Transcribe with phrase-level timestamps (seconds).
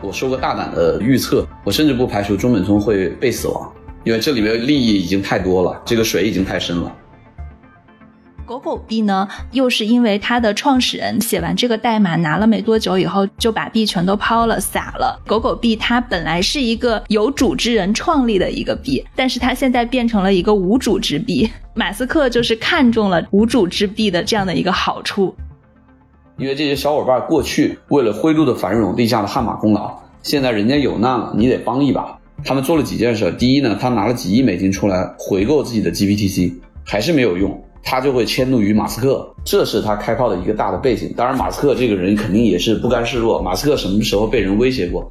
[0.00, 3.72] 我说个大胆的预测，我甚至不排除中本聪会被死亡，
[4.04, 6.94] 因为这里面利益已经太多了，这个水已经太深了。
[8.46, 15.20] 狗狗币呢，又是因为它的创始人写完这个代码拿了没多久以后，就把币全都抛了撒了。
[15.26, 21.50] 狗狗币它本来是一个有主之人创立的一个币，但是它现在变成了一个无主之币。
[21.74, 25.34] 马斯克就是看中了无主之币的这样的一个好处。
[26.38, 29.92] 因为这些小伙伴过去为了灰度的繁荣立下了汗马功劳，
[30.22, 32.16] 现在人家有难了，你得帮一把。
[32.44, 37.60] 他们做了几件事，第一呢，他拿了几亿美金出来回购自己的 GPTC，还是没有用。
[37.82, 41.12] 他就会迁怒于马斯克，这是他开炮的一个大的背景。
[41.16, 43.40] 当然，马斯克这个人肯定也是不甘示弱。
[43.40, 45.10] 马斯克什么时候被人威胁过？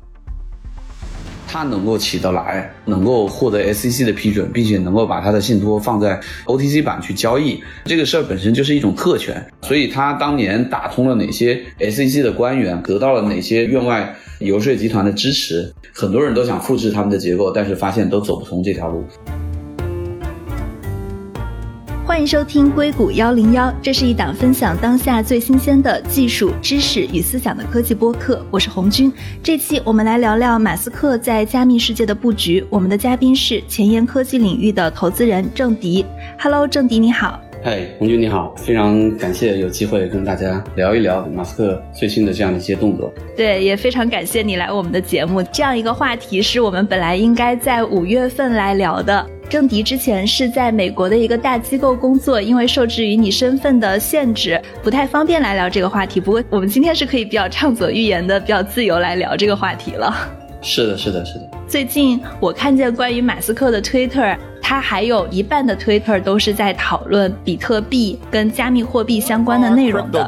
[1.47, 9.43] 他能够起得来，能够获得 SEC 的批准，并且能够把他的信托放在 OTC 版去交易，这个事儿本身就是一种特权。
[9.61, 19.03] 所以他当年打通了哪些 SEC 的官员，得到了哪些院外游说集团的支持，很多人都想复制他们的结构，但是发现都走不通这条路。
[22.07, 28.41] 欢迎收听硅谷幺零幺，这是一档分享当下最新鲜的技术知识与思想的科技播客。
[28.49, 29.11] 我是红军，
[29.43, 32.65] 这期我们来聊聊马斯克在加密世界的布局。
[32.69, 36.05] 我们的嘉宾是前沿科技领域的投资人郑迪。
[36.39, 37.41] Hello，郑迪你好。
[37.61, 43.13] 嗨，红军你好，非常感谢有机会跟大家聊一聊马斯克最新的这样的一些动作。
[43.35, 45.43] 对，也非常感谢你来我们的节目。
[45.51, 49.27] 这样一个话题是我们本来应该在五月份来聊的。
[49.49, 56.19] 郑迪之前是在美国的一个大机构工作，因为受制于你身份的限制，不太方便来聊这个话题。
[56.19, 60.13] 不过我们今天是可以比较畅所欲言的，比较自由来聊这个话题了。
[60.61, 61.49] 是的，是的，是的。
[61.65, 70.27] 最近我看见关于马斯克的 Twitter，他还有一半的 Twitter 都是在讨论比特币跟加密货币相关的内容的。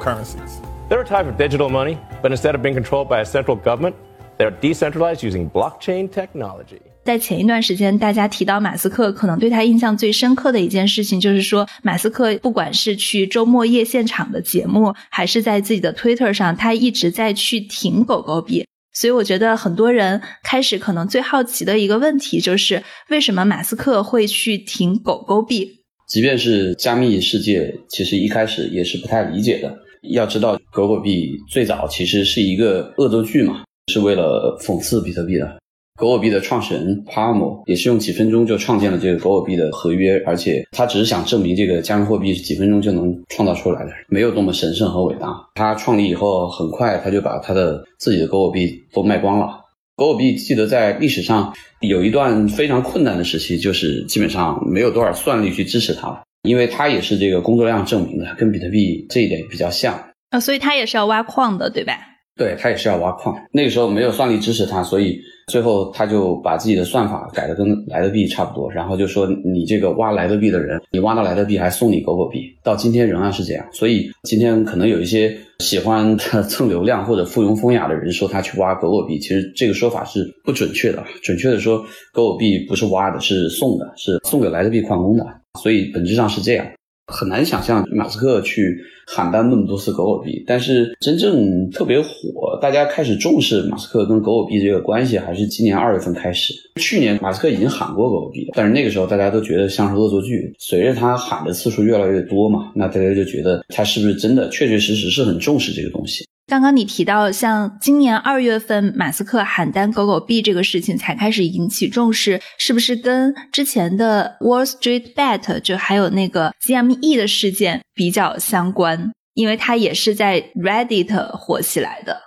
[0.90, 3.96] There are types of digital money, but instead of being controlled by a central government,
[4.38, 6.80] they are decentralized using blockchain technology.
[7.06, 18.66] 在前一段时间，大家提到马斯克，可能对他印象最深刻的一件事情，就是说马斯克不管是去周末夜现场的节目，还是在自己的 Twitter 上，他一直在去挺狗狗币。
[18.94, 25.80] 所以我觉得很多人开始可能最好奇的一个问题，就是为什么马斯克会去挺狗狗币？
[26.08, 29.74] 即便是加密世界，其实一开始也是不太理解的。
[30.12, 35.60] 要知道，狗狗币最早其实是一个恶作剧嘛，是为了讽刺比特币的。
[36.00, 45.28] 狗狗币的创始人 Palm 也是用几分钟就创建了这个狗狗币的合约，而且他只是想证明这个加密货币是几分钟就能创造出来的，没有多么神圣和伟大。
[45.56, 49.60] 他创立以后，很快他就把他的自己的狗狗币都卖光了。
[49.98, 61.98] 狗狗币记得在历史上有一段非常困难的时期，就是基本上没有多少算力去支持它了，因为它也是这个工作量证明的，跟比特币这一点比较像啊，所以它也是要挖矿的，对吧？
[62.38, 63.36] 对，它也是要挖矿。
[63.52, 65.20] 那个时候没有算力支持它，所以。
[65.50, 73.66] 最后，他就把自己的算法改的跟莱德币差不多，然后就说你这个挖莱德币的人，你挖到莱德币还送你狗狗币，到今天仍然是这样。
[73.74, 81.04] 所以今天可能有一些喜欢蹭流量或者附庸风雅的人说他去挖狗狗币，其实这个说法是不准确的。
[81.24, 81.80] 准确的说，
[82.14, 85.26] 狗狗币不是挖的，是送的，是送给莱德币矿工的。
[85.60, 86.66] 所以本质上是这样。
[87.10, 96.54] 很难想象马斯克去喊单那么多次狗狗币，但是真正特别火，大家开始重视马斯克跟狗狗币这个关系，还是今年二月份开始。
[96.76, 100.54] 去年马斯克已经喊过狗狗币，但是那个时候大家都觉得像是恶作剧。
[100.60, 106.24] 随着他喊的次数越来越多嘛，那大家就觉得他是不是真的确确实实是很重视这个东西。
[106.50, 119.12] 刚刚你提到，像今年二月份马斯克喊单狗狗币这个事情才开始引起重视，是不是跟之前的 Wall Street Bet 就还有那个 GME 的事件比较相关？
[119.36, 122.18] 因为它也是在 Reddit 火起来的。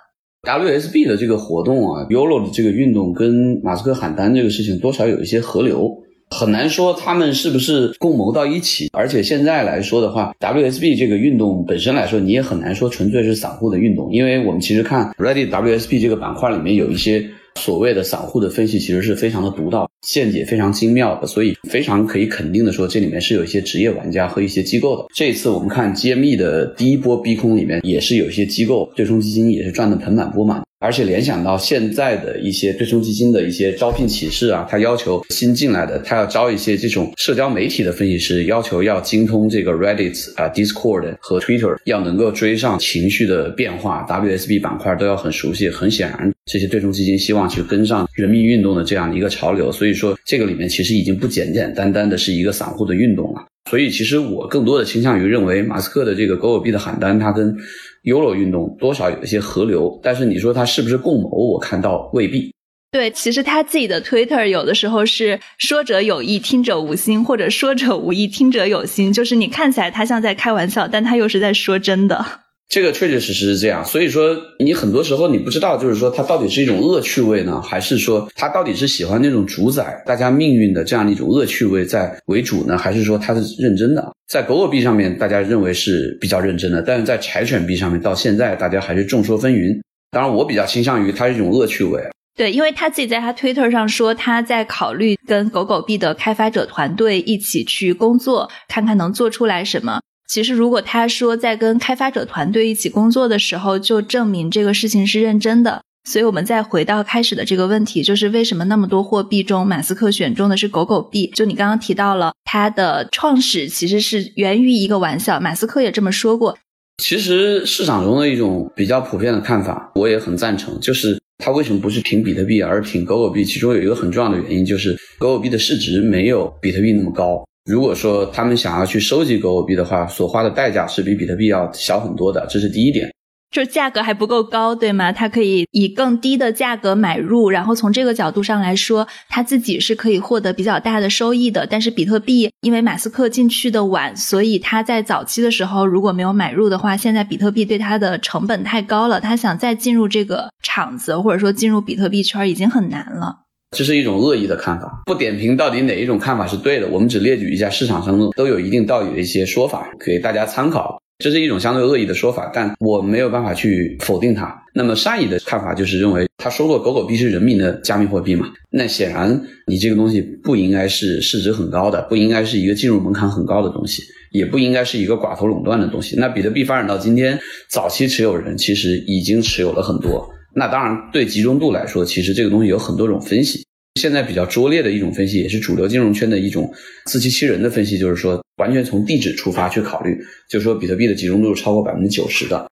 [0.43, 5.91] WSB 的这个活动啊，YOLO 的这个运动跟马斯克喊单这个事情多少有一些合流。
[6.33, 17.23] 很难说他们是不是共谋到一起，而且现在来说的话，WSB 这个运动本身来说，你也很难说纯粹是散户的运动，因为我们其实看 Ready WSB 这个板块里面有一些
[17.55, 25.05] 所谓的散户的分析，其实是非常的独到，见解非常精妙的，所以非常可以肯定的说，这里面是有一些职业玩家和一些机构的。
[25.15, 30.61] 这一次我们看揭秘的第一波逼空里面，也是有一些机构对冲基金也是赚得盆满钵满。
[30.79, 45.69] 而且联想到现在的一些对冲基金的一些招聘启事啊，他要求新进来的，他要招一些这种社交媒体的分析师，要求要精通这个 Reddit 啊、Discord 和 Twitter，要能够追上情绪的变化，WSB 板块都要很熟悉。
[45.69, 53.45] 很显然，这些对冲基金希望去跟上人民运动的这样的一个潮流，所以说这个里面其实已经不简简单单的是一个散户的运动了。
[53.69, 57.55] 所以其实我更多的倾向于认为，马斯克的这个狗狗币的喊单，它跟
[58.03, 59.99] YOLO 运动多少有一些合流。
[60.03, 62.51] 但是你说它是不是共谋，我看到未必。
[62.91, 69.11] 对，其实他自己的 Twitter 有的时候是说者有意，听者无心，或者说者无意，听者有心。
[69.11, 72.23] 就是你看起来他像在开玩笑，但他又是在说真的。
[72.73, 73.85] 这个确确实实是这样。
[73.85, 84.11] 所以说，你很多时候你不知道，就是说他到底是一种恶趣味呢，还是说他到底是喜欢那种主宰大家命运的这样的一种恶趣味在为主呢，还是说他是认真的？
[84.27, 89.79] 在狗狗币上面，大家认为是比较认真的，但是在柴犬币上面，到现在大家还是众说纷纭。
[90.09, 92.01] 当然，我比较倾向于它是一种恶趣味。
[92.35, 99.99] 对，因为他自己在他推特上说，他在考虑跟狗狗币的开发者团队一起去工作，看看能做出来什么。
[100.33, 105.83] 其实，如果他说在跟开发者团队一起工作的时候，就证明这个事情是认真的。
[106.09, 111.31] 所以，我们再回到开始的这个问题，就是为什么那么多货币中，马斯克选中的是狗狗币？
[111.35, 116.57] 就你刚刚提到了，它的创始其实是源于一个玩笑，马斯克也这么说过。
[116.97, 121.21] 其实市场中的一种比较普遍的看法，我也很赞成，就是。
[121.43, 123.45] 他为什么不是挺比特币，而是挺狗狗币？
[123.45, 127.43] 其中有一个很重要的原因，就是狗狗币的市值没有比特币那么高。
[127.65, 133.09] 如果说他们想要去收集狗狗币的话，所花的代价是比比特币要小很多的，这是第一点。
[133.51, 135.11] 就价格还不够高，对吗？
[135.11, 141.65] 他可以以更低的价格买入，然后从这个角度上来说，他自己是可以获得比较大的收益的。
[141.65, 153.42] 但是比特币因为马斯克进去的晚，所以他在早期的时候如果没有买入的话，现在比特币对他的成本太高了，他想再进入这个场子或者说进入比特币圈已经很难了。
[153.73, 161.01] 这是一种恶意的看法，不点评到底哪一种看法是对的，我们只列举一下市场上都有一定道理的一些说法，给大家参考。
[161.19, 164.53] 这是一种相对恶意的说法，但我没有办法去否定它。
[164.73, 168.47] 那么善意的看法就是认为他说过狗狗币是人民的加密货币嘛？
[168.71, 176.17] 那显然你这个东西不应该是市值很高的，不应该是一个进入门槛很高的东西，也不应该是一个寡头垄断的东西。
[176.17, 177.39] 那比特币发展到今天，
[177.69, 180.27] 早期持有人其实已经持有了很多。
[180.55, 183.65] 那当然对集中度来说，其实这个东西有很多种分析。
[183.99, 186.73] 现在比较拙劣的一种分析，也是主流金融圈的一种
[187.05, 190.17] 自欺欺人的分析，就是说完全从地址出发去考虑，
[190.49, 192.67] 就是说比特币的集中度超过百分之九十的，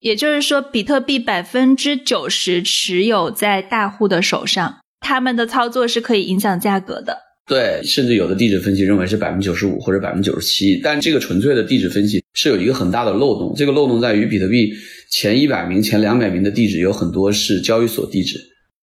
[0.00, 7.18] 也就是说比特币百分之九十持有在大户的手上，他们的操作是可以影响价格的。
[7.46, 14.72] 对，甚至有的地址分析认为是百分之九十五或者百分之九十七，但这个纯粹的地址分析是有一个很大的漏洞，这个漏洞在于比特币
[15.10, 18.38] 前一百名、前两百名的地址有很多是交易所地址。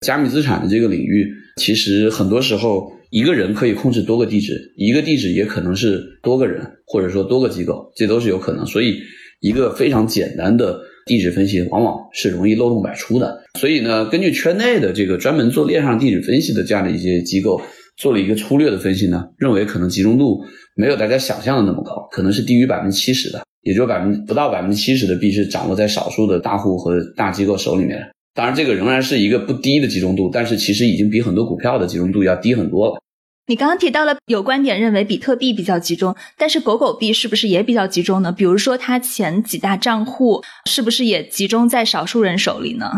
[0.02, 1.28] 加密资产的这个领域，
[1.60, 8.64] 其实很多时候一个人可以控制多个地址，一个地址也可能是多个人，或者说多个机构，这都是有可能。
[8.66, 9.00] 所以，
[9.40, 13.44] 一个非常简单的地址分析，往往是容易漏洞百出的。
[13.60, 17.60] 所以呢，根据圈内的这个专门做链上地址分析的这样的一些机构，
[17.98, 20.46] 做了一个粗略的分析呢，认为可能集中度
[20.76, 28.00] 没有大家想象的那么高，可能是低于百分之七十的，也就百分不到百分之七十的币是掌握在少数的大户和大机构手里面。
[28.34, 33.02] 当然，这个仍然是一个不低的集中度，但是其实已经比很多股票的集中度要低很多了。
[33.48, 38.32] 你刚刚提到了有观点认为比特币比较集中，但是狗狗币是不是也比较集中呢？
[38.32, 42.92] 比如说它前几大账户是不是也集中在少数人手里呢？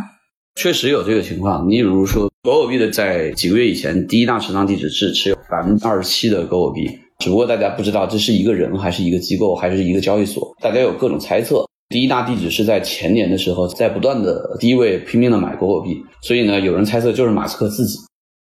[0.55, 1.65] 确实有这个情况。
[1.69, 6.89] 你比如说狗狗币的，在几个月以前，第一大持仓地址是持有百分之二十七的狗狗币，
[7.19, 11.65] 只不过大家不知道这是一个人还是一个机构还是一个交易所，大家有各种猜测。
[11.89, 17.97] 第一大地址是在前年的时候，在不断的低位拼命的买狗狗币，所以呢，有人猜测就是马斯克自己，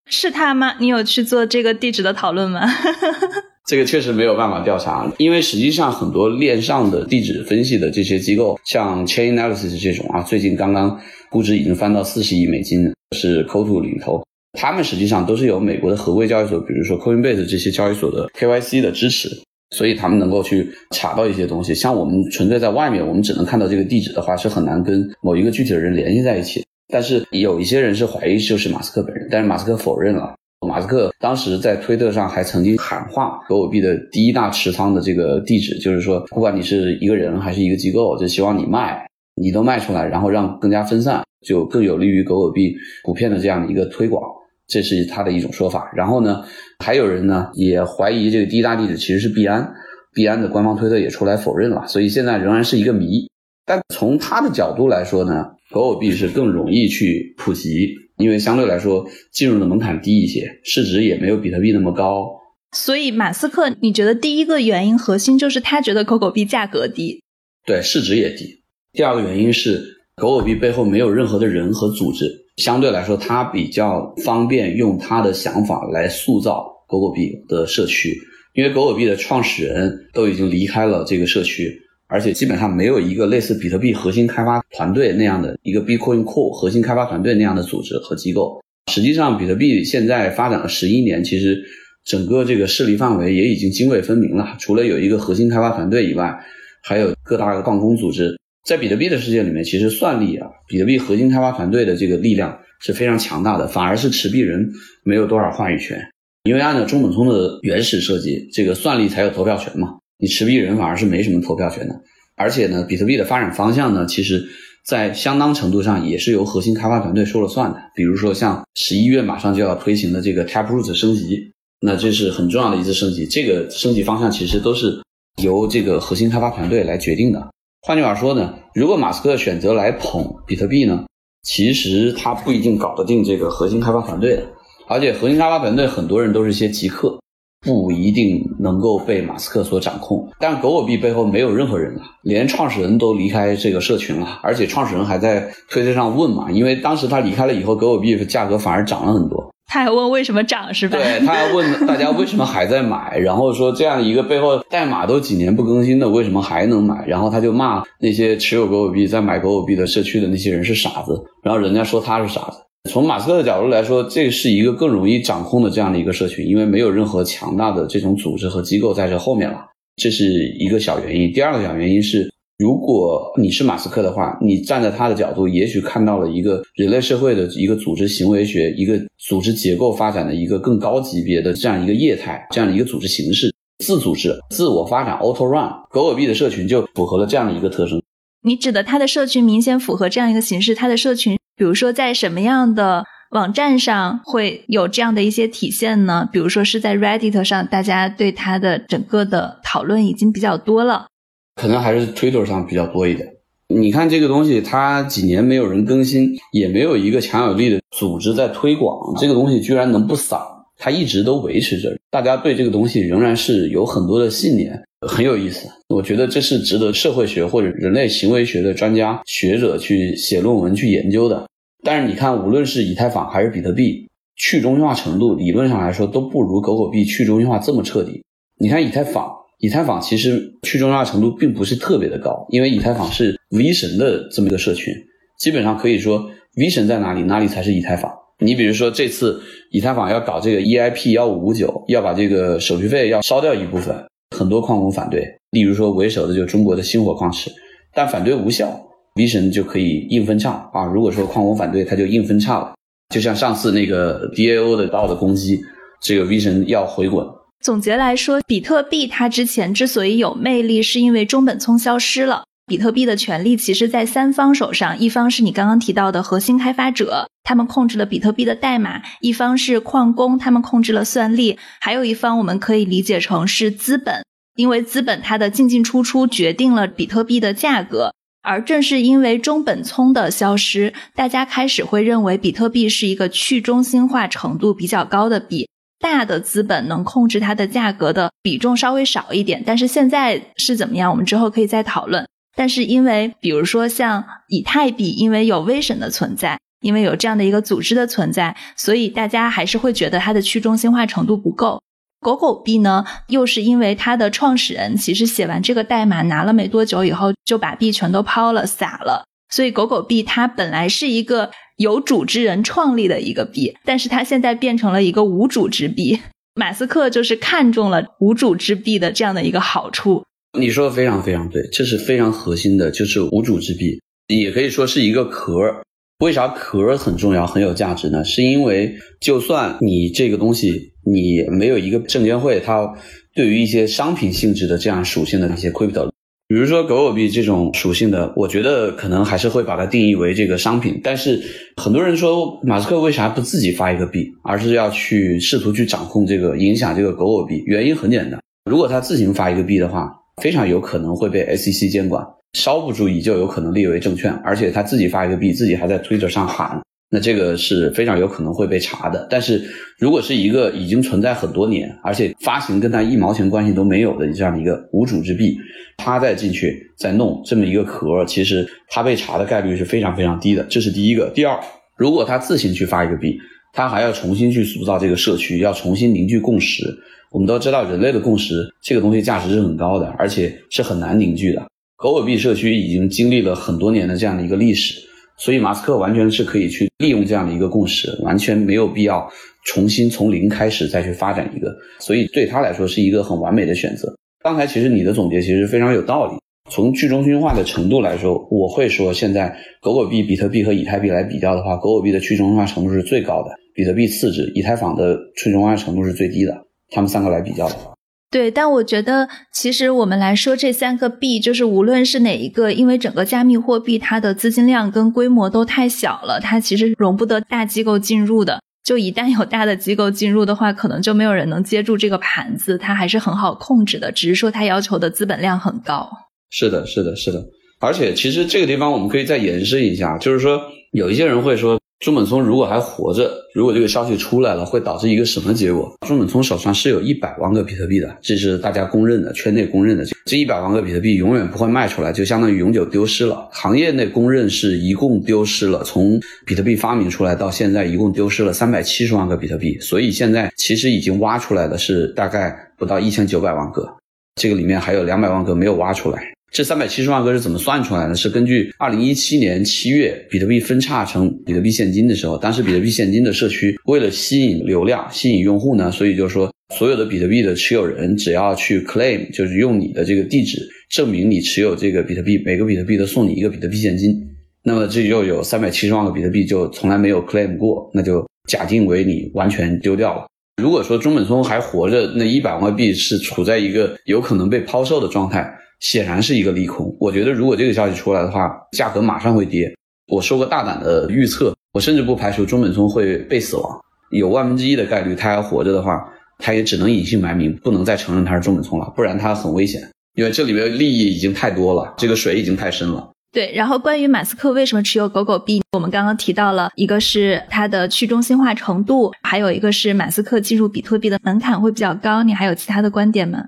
[0.09, 0.75] 是他吗？
[0.81, 2.67] 你有去做这个地址的讨论吗？
[3.65, 10.99] 这个确实没有办法调查，因为实际上很多链上的地址分析的这些机构，像 Chainalysis 这种啊，最近刚刚
[11.31, 19.29] 估值已经翻到四十亿美金，是 Coto 领头，他们实际上都是有美国的合规交易所，比如说 Coinbase 这些交易所的 KYC 的支持。
[19.71, 26.63] 所以他们能够去查到一些东西，像我们纯粹在外面，我们只能看到这个地址的话，是很难跟某一个具体的人联系在一起。
[26.87, 30.35] 但是有一些人是怀疑就是马斯克本人，但是马斯克否认了。
[30.65, 39.05] 马斯克当时在推特上还曾经喊话狗狗币的第一大持仓的这个地址，就是说不管你是一个人还是一个机构，就希望你卖，
[39.35, 44.21] 你都卖出来，然后让更加分散，就更有利于狗狗币股片的这样的一个推广。
[44.67, 46.43] 这是他的一种说法，然后呢，
[46.83, 49.71] 还有人呢也怀疑这个第一大地址其实是币安，
[50.15, 53.29] 币安的官方推特也出来否认了，所以现在仍然是一个谜。
[53.63, 62.25] 但从他的角度来说呢，狗狗币是更容易去普及，因为相对来说进入的门槛低一些，市值也没有比特币那么高。
[62.71, 67.21] 所以马斯克，你觉得第一个原因核心就是他觉得狗狗币价格低，
[67.67, 68.63] 对，市值也低。
[68.95, 69.83] 第二个原因是
[70.15, 72.25] 狗狗币背后没有任何的人和组织。
[72.55, 78.17] 相对来说，它比较方便用它的想法来塑造狗狗币的社区，
[78.53, 88.61] 因为狗狗币的创始人都已经离开了这个社区，而且基本上没有一个类似比特币核心开发团队那样的一个 Bitcoin Core 核心开发团队那样的组织和机构。
[88.89, 91.61] 实际上，比特币现在发展了十一年，其实
[92.05, 94.55] 整个这个势力范围也已经泾渭分明了。
[94.57, 96.33] 除了有一个核心开发团队以外，
[96.81, 98.37] 还有各大矿工组织。
[98.65, 104.67] 在比特币的世界里面，其实算力啊，比特币核心开发团队的这个力量是非常强大的，反而是持币人
[105.03, 106.03] 没有多少话语权。
[106.45, 111.95] 因为按照中本聪的原始设计，这个算力才有投票权嘛，你持币人反而是没什么投票权的。
[112.35, 114.43] 而且呢，比特币的发展方向呢，其实，
[114.83, 117.79] 在相当程度上也是由核心开发团队说了算的。
[117.95, 123.27] 比如说像十一月马上就要推行的这个 Taproot 升级，那这是很重要的一次升级。
[123.27, 125.01] 这个升级方向其实都是
[125.41, 127.47] 由这个核心开发团队来决定的。
[127.87, 131.05] 换句话说呢，如果马斯克选择来捧比特币呢，
[131.43, 134.41] 其实他不一定搞得定这个核心开发团队的。
[134.87, 137.19] 而且核心开发团队很多人都是一些极客，
[137.61, 140.27] 不一定能够被马斯克所掌控。
[140.39, 149.44] 但狗狗币背后没有任何人了，连创始人都离开这个社群了，而且创始人还在推特上问嘛，因为当时他离开了以后，狗狗币的价格反而涨了很多。
[149.67, 150.97] 他还问为什么涨是吧？
[151.01, 157.05] 对他还问大家为什么还在买，然后说这样一个背后代码都几年不更新的，为什么还能买？
[157.07, 162.59] 然后他就骂那些持有狗狗币在买狗狗币的社区的那些人是傻子，然后人家说他是傻子。
[162.89, 169.57] 从马斯克的角度来说，这是一个更容易掌控的这样的一个社群，因为没有任何强大的这种组织和机构在这后面了，
[169.95, 170.25] 这是
[170.59, 171.33] 一个小原因。
[171.33, 185.69] 第二个小原因是，如果你是马斯克的话，你站在他的角度，也许看到了一个人类社会的一个组织行为学、一个组织结构发展的一个更高级别的这样一个业态，这样的一个组织形式，自组织、自我发展 （auto run）。
[185.91, 188.01] 狗狗币的社群就符合了这样的一个特征。
[188.41, 191.37] 你指的它的社群明显符合这样一个形式，它的社群。
[191.57, 196.29] 比如说，在什么样的网站上会有这样的一些体现呢？
[196.31, 201.07] 比如说是在 Reddit 上，大家对它的整个的讨论已经比较多了。
[201.55, 203.33] 可能还是 Twitter 上比较多一点。
[203.67, 210.39] 你看这个东西，它几年没有人更新，也没有一个强有力的组织在推广，这个东西居然能不散，
[210.77, 211.97] 它一直都维持着。
[212.11, 215.67] 大家对这个东西仍然是有很多的信念，很有意思。
[215.89, 221.47] 我觉得这是值得社会学或者人类行为学的专家学者去写论文去研究的。
[221.83, 228.23] 但是你看，无论是以太坊还是比特币，去中心化程度理论上来说都不如狗狗币去中心化这么彻底。
[228.59, 234.93] 你看以太坊，以太坊其实去中心化程度并不是特别的高，因为以太坊是 V 神的这么一个社群，
[235.39, 238.11] 基本上可以说 V 神在哪里，哪里才是以太坊。
[238.39, 243.95] 你比如说这次以太坊要搞这个 EIP 幺五五九，要把这个手续费要烧掉一部分，
[244.35, 247.49] 很多矿工反对，例如说为首的就中国的星火矿池，
[247.93, 248.81] 但反对无效。
[249.17, 250.83] V 神就可以硬分叉啊！
[250.83, 252.73] 如果说矿工反对，他就硬分叉了。
[253.13, 255.57] 就像上次那个 DAO 的道的攻击，
[256.01, 257.25] 这个 V 神要回滚。
[257.61, 262.43] 总结来说，比特币它之前之所以有魅力，是因为中本聪消失了。
[262.67, 274.23] 比特币的权利其实在三方手上，一方是你刚刚提到的核心开发者，他们控制了比特币的代码；一方是矿工，他们控制了算力；还有一方我们可以理解成是资本，
[274.55, 278.11] 因为资本它的进进出出决定了比特币的价格。
[278.41, 285.67] 而正是因为中本聪的消失，大家开始会认为比特币是一个去中心化程度比较高的币，
[286.05, 289.63] 大的资本能控制它的价格的比重稍微少一点。
[289.65, 291.09] 但是现在是怎么样？
[291.09, 292.23] 我们之后可以再讨论。
[292.55, 301.81] 但是因为比如说像以太币，因为有威神的存在，因为有这样的一个组织的存在，所以大家还是会觉得它的去中心化程度不够。
[302.21, 316.19] 狗狗币呢，又是因为它的创始人其实写完这个代码拿了没多久以后，就把币全都抛了撒了，所以狗狗币它本来是一个有主之人创立的一个币，但是它现在变成了一个无主之币。
[316.55, 320.23] 马斯克就是看中了无主之币的这样的一个好处。
[320.57, 325.83] 你说的非常非常对，这是非常核心的，就是无主之币，也可以说是一个壳。
[326.19, 328.23] 为啥壳很重要、很有价值呢？
[328.23, 332.89] 是因为就算你这个东西你没有一个证监会，它
[333.33, 336.09] 对于一些商品性质的这样属性的那些 crypto，
[336.47, 341.01] 比如说狗狗币这种属性的，我觉得可能还是会把它定义为这个商品。
[341.03, 341.41] 但是
[341.81, 347.63] 很多人说，马斯克为啥不自己发一个币，而是要去试图去掌控这个、影响这个狗狗币？
[347.65, 352.23] 原因很简单，如果他自行发一个币的话，非常有可能会被 SEC 监管。
[352.53, 356.79] 稍不注意就有可能列为证券，而且他自己发一个币，自己还在推特上喊，
[357.15, 359.25] 那这个是非常有可能会被查的。
[359.29, 359.63] 但是
[359.97, 365.57] 如果是一个已经存在很多年，而且发行跟他一毛钱关系都没有的这样的一个无主之币，
[365.95, 370.61] 他再进去再弄这么一个壳，其实他被查的概率是非常非常低的。
[370.65, 371.31] 这是第一个。
[371.33, 371.57] 第二，
[371.97, 373.37] 如果他自行去发一个币，
[373.71, 376.83] 他还要重新去塑造这个社区，要重新凝聚共识。
[377.31, 381.65] 我们都知道，人类的共识这个东西价值是很高的，而且是很难凝聚的。
[381.95, 384.95] 狗狗币社区已经经历了很多年的这样的一个历史，
[385.37, 389.29] 所以马斯克完全是可以去利用这样的一个共识，完全没有必要
[389.65, 391.75] 重新从零开始再去发展一个。
[391.99, 394.15] 所以对他来说是一个很完美的选择。
[394.43, 396.37] 刚才其实你的总结其实非常有道理。
[396.71, 406.59] 从去中心化的程度来说，我会说现在狗狗币、比特币和以太币来比较的话，狗狗币的去中心化程度是最高的，比特币次之，以太坊的去中心化程度是最低的。
[406.89, 407.94] 他们三个来比较的话，
[408.35, 418.59] 对，但我觉得其实我们来说这三个币，就是无论是哪一个，因为整个加密货币它的资金量跟规模都太小了，它其实容不得大机构进入的。
[418.83, 426.09] 就一旦有大的机构进入的话，可能就没有人能接住这个盘子，它还是很好控制的，只是说它要求的资本量很高。
[426.49, 427.41] 是的，是的，是的，
[427.79, 430.61] 而且其实这个地方我们可以再延伸一下，就是说
[430.91, 435.91] 有一些人会说，中本聪如果还活着，如果这个消息出来了，会导致一个什么结果？
[436.05, 443.47] 中本聪手上是有一百万个比特币的，这是大家公认的，圈内公认的，这一百万个比特币永远不会卖出来，就相当于永久丢失了。
[443.51, 453.87] 行业内公认是一共丢失了，从比特币发明出来到现在，一共丢失了三百七十万个比特币，所以现在其实已经挖出来的是大概不到一千九百万个，
[454.35, 456.34] 这个里面还有两百万个没有挖出来。
[456.55, 458.15] 这三百七十万个是怎么算出来的？
[458.15, 474.15] 是根据二零一七年七月比特币分叉成比特币现金的时候，当时比特币现金的社区为了吸引流量、吸引用户呢，所以就是说所有的比特币的持有人只要去 claim，就是用你的这个地址证明你持有这个比特币，每个比特币都送你一个比特币现金。
[474.63, 480.25] 那么这就有三百七十万个比特币就从来没有 claim 过，那就假定为你完全丢掉了。
[480.63, 485.53] 如果说中本聪还活着，那一百万个币是处在一个有可能被抛售的状态。
[485.79, 486.95] 显然是一个利空。
[486.99, 489.73] 我觉得，如果这个消息出来的话，价格马上会跌。
[490.07, 493.79] 我说个大胆的预测，我甚至不排除中本聪会被死亡，
[494.11, 499.81] 有万分之一的概率，他还活着的话，他也只能隐姓埋名，不能再承认他是中本聪了，不然他很危险，
[500.15, 503.11] 因为这里面利益已经太多了，这个水已经太深了。
[503.31, 512.23] 对，然后关于马斯克为什么持有狗狗币，我们刚刚提到了一个是它的去中心化程度，还有一个是马斯克进入比特币的门槛会比较高。
[512.23, 513.39] 你还有其他的观点吗？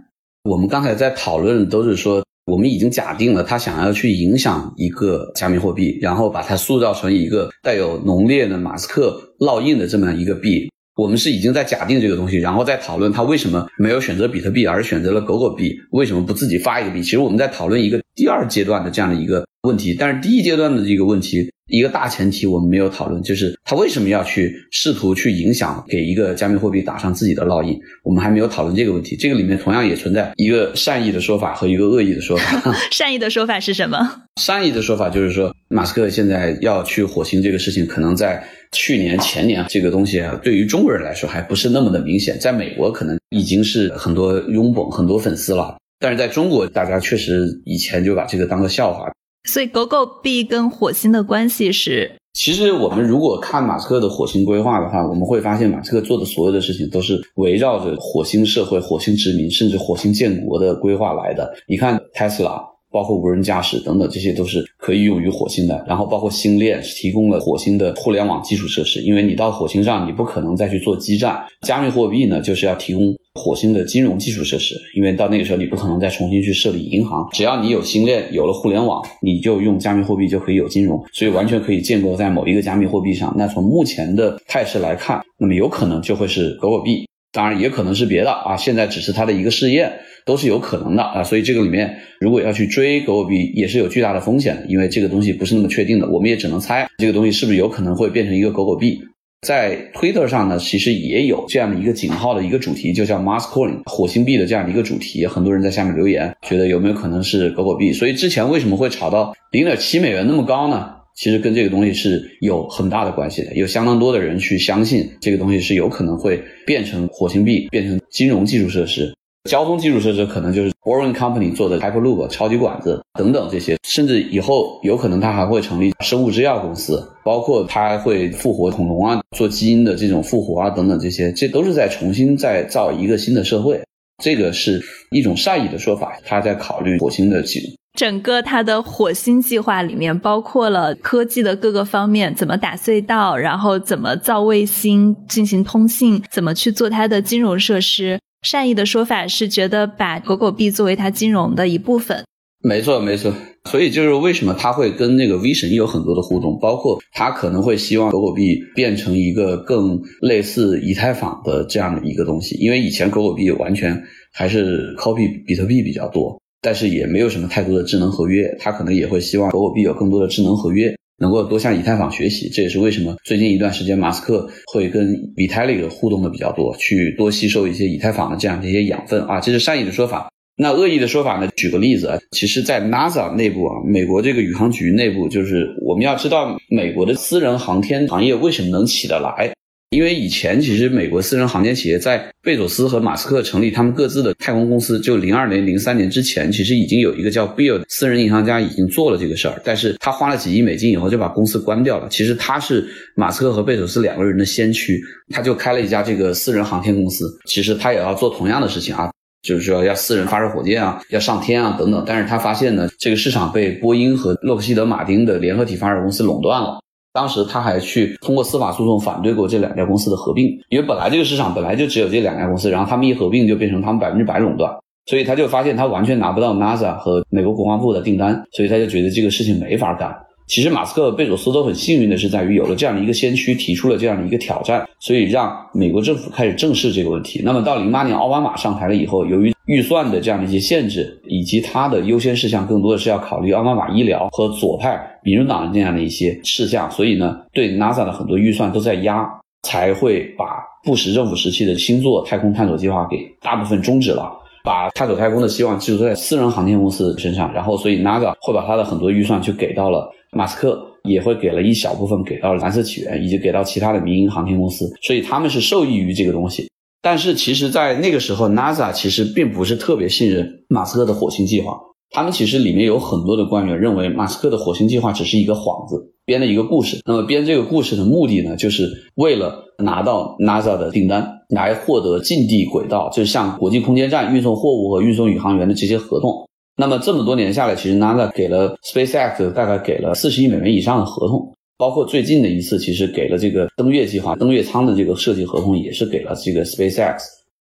[0.48, 10.72] 我们刚才在讨论都是说，我们已经假定了他想要去影响一个加密货币，然后把它塑造成一个带有浓烈的马斯克烙印的这么一个币。
[10.96, 17.04] 我们是已经在假定这个东西，然后再讨论他为什么没有选择比特币，而选择了狗狗币，为什么不自己发一个币？
[17.04, 21.52] 其实我们在讨论一个第二阶段的这样的一个问题，但是第一阶段的这个问题。
[21.68, 29.16] 一个大前提我们没有讨论，就是他为什么要去试图去影响给一个加密货币打上自己的烙印，我们还没有讨论这个问题。
[29.16, 32.74] 这个里面同样也存在一个善意的说法和一个恶意的说法。
[32.92, 33.98] 善意的说法是什么？
[34.42, 49.12] 善意的说法就是说，马斯克现在要去火星这个事情，可能在去年前年这个东西啊，对于中国人来说还不是那么的明显，在美国可能已经是很多拥趸、很多粉丝了，但是在中国，大家确实以前就把这个当个笑话。
[49.48, 61.52] 所以狗狗币跟火星的关系是，其实我们如果看马斯克的火星规划的话，我们会发现马斯克做的所有的事情都是围绕着火星社会、火星殖民，甚至火星建国的规划来的。
[61.68, 62.62] 你看特斯拉。
[62.98, 65.86] 包括无人驾驶等等，这些都是可以用于火星的。
[65.88, 71.40] 然后包括星链是提供了火星的互联网基础设施，因为你到火星上，你不可能再去做基站。
[71.62, 77.24] 加密货币呢，就是要提供火星的金融基础设施，因为到那个时候你不可能再重新去设立银行。
[77.34, 83.32] 只要你有星链，有了互联网，你就用加密货币就可以有金融，所以完全可以建构在某一个加密货币上。
[83.38, 88.56] 那从目前的态势来看，那么有可能就会是狗狗币，当然也可能是别的啊。
[88.58, 89.92] 现在只是它的一个试验。
[90.26, 99.00] 都是有可能的啊，所以这个里面如果要去追狗狗币，也是有巨大的风险的，因为这个东西不是那么确定的，我们也只能猜这个东西是不是有可能会变成一个狗狗币。
[99.48, 107.94] 在推特上呢，其实也有这样的一个井号的一个主题，就叫 Mars Coin 火星币的这样的一个主题，很多人在下面留言，觉得有没有可能是狗狗币？
[107.94, 110.97] 所以之前为什么会炒到零点七美元那么高呢？
[111.18, 119.12] 其实跟这个东西是有很大的关系的，有相当多的人去相信这个东西是有可能会变成火星币，变成金融基础设施。
[119.50, 133.82] 交通基础设施可能就是 Boring Company 做的 Hyperloop 超级管子等等这些，甚至以后有可能它还会成立生物制药公司，包括它还会复活恐龙啊，做基因的这种复活啊等等这些，这都是在重新再造一个新的社会。
[134.24, 137.76] 这个是一种善意的说法，他在考虑火星的基。
[137.98, 148.20] 整个它的火星计划里面包括了科技的各个方面，怎么打隧道，然后怎么造卫星进行通信，怎么去做它的金融设施。
[148.44, 152.24] 善意的说法是觉得把狗狗币作为它金融的一部分。
[152.64, 153.34] 没错，没错。
[153.66, 164.00] 所以就是为什么他会跟那个 V 神有很多的互动，包括他可能会希望狗狗币变成一个更类似以太坊的这样的一个东西，因为以前狗狗币完全
[164.32, 172.50] 还是 copy 比特币比较多，但是也没有什么太多的智能合约，他可能也会希望狗狗币有更多的智能合约，能够多向以太坊学习。
[172.50, 180.30] 这也是为什么最近一段时间马斯克会跟 Vitalik 互动的比较多，去多吸收一些以太坊的这样的一些养分啊，这是善意的说法。
[180.60, 181.48] 那恶意的说法呢？
[181.56, 189.54] 举个例子啊，其实，在 NASA 内部啊，美国这个宇航局内部，就是我们要知道，美国的私人航天行业为什么能起得来？
[189.90, 202.10] 因为以前其实美国私人航天企业在贝佐斯和马斯克成立他们各自的太空公司，就零二年、零三年之前，其实已经有一个叫 Bill 私人银行家已经做了这个事儿，但是他花了几亿美金以后就把公司关掉了。
[202.10, 207.26] 其实他是马斯克和贝佐斯两个人的先驱，他就开了一家这个私人航天公司。
[207.46, 209.10] 其实他也要做同样的事情啊。
[209.44, 216.80] 就是说要私人发射火箭啊，要上天啊等等，但是他发现呢，这个市场被波音和洛克希德马丁的联合体发射公司垄断了。
[217.18, 224.72] 当时他还去通过司法诉讼反对过这两家公司的合并，因为本来这个市场本来就只有这两家公司，然后他们一合并就变成他们百分之百垄断，
[225.08, 230.16] 所以他就发现他完全拿不到 NASA 和美国国防部的订单，所以他就觉得这个事情没法干。
[230.48, 237.42] 其实马斯克、贝佐斯都很幸运的是，在于有了这样的一个先驱提出了这样的一个挑战，所以让美国政府开始正视这个问题。
[237.44, 249.28] 那么到零八年奥巴马上台了以后，由于预算的这样的一些限制，以及它的优先事项更多的是要考虑奥巴马医疗和左派民主党的这样的一些事项，所以呢，对 NASA 的很多预算都在压，
[249.64, 250.46] 才会把
[250.84, 254.32] 布什政府时期的星座太空探索计划给大部分终止了，
[254.64, 260.10] 把探索太空的希望寄托在私人航天公司身上，然后所以 NASA 会把他的很多预算就给到了。
[260.32, 266.70] 马斯克也会给了一小部分给到了蓝色起源，以及给到其他的民营航天公司，所以他们是受益于这个东西。
[267.10, 271.72] 但是其实，在那个时候，NASA 其实并不是特别信任马斯克的火星计划。
[272.10, 277.00] 他们其实里面有很多的官员认为，马斯克的火星计划只是一个幌子，编的一个故事。
[277.06, 286.50] 那么编这个故事的目的呢，就是为了拿到 NASA 的订单，来获得近地轨道，就是像国际空间站运送货物和运送宇航员的这些合同。
[286.76, 297.20] 那么这么多年下来，其实 NASA 给了 SpaceX 大概给了四十亿美元以上的合同，包括最近的一次，其实给了这个登月计划、登月舱的这个设计合同，也是给了这个 SpaceX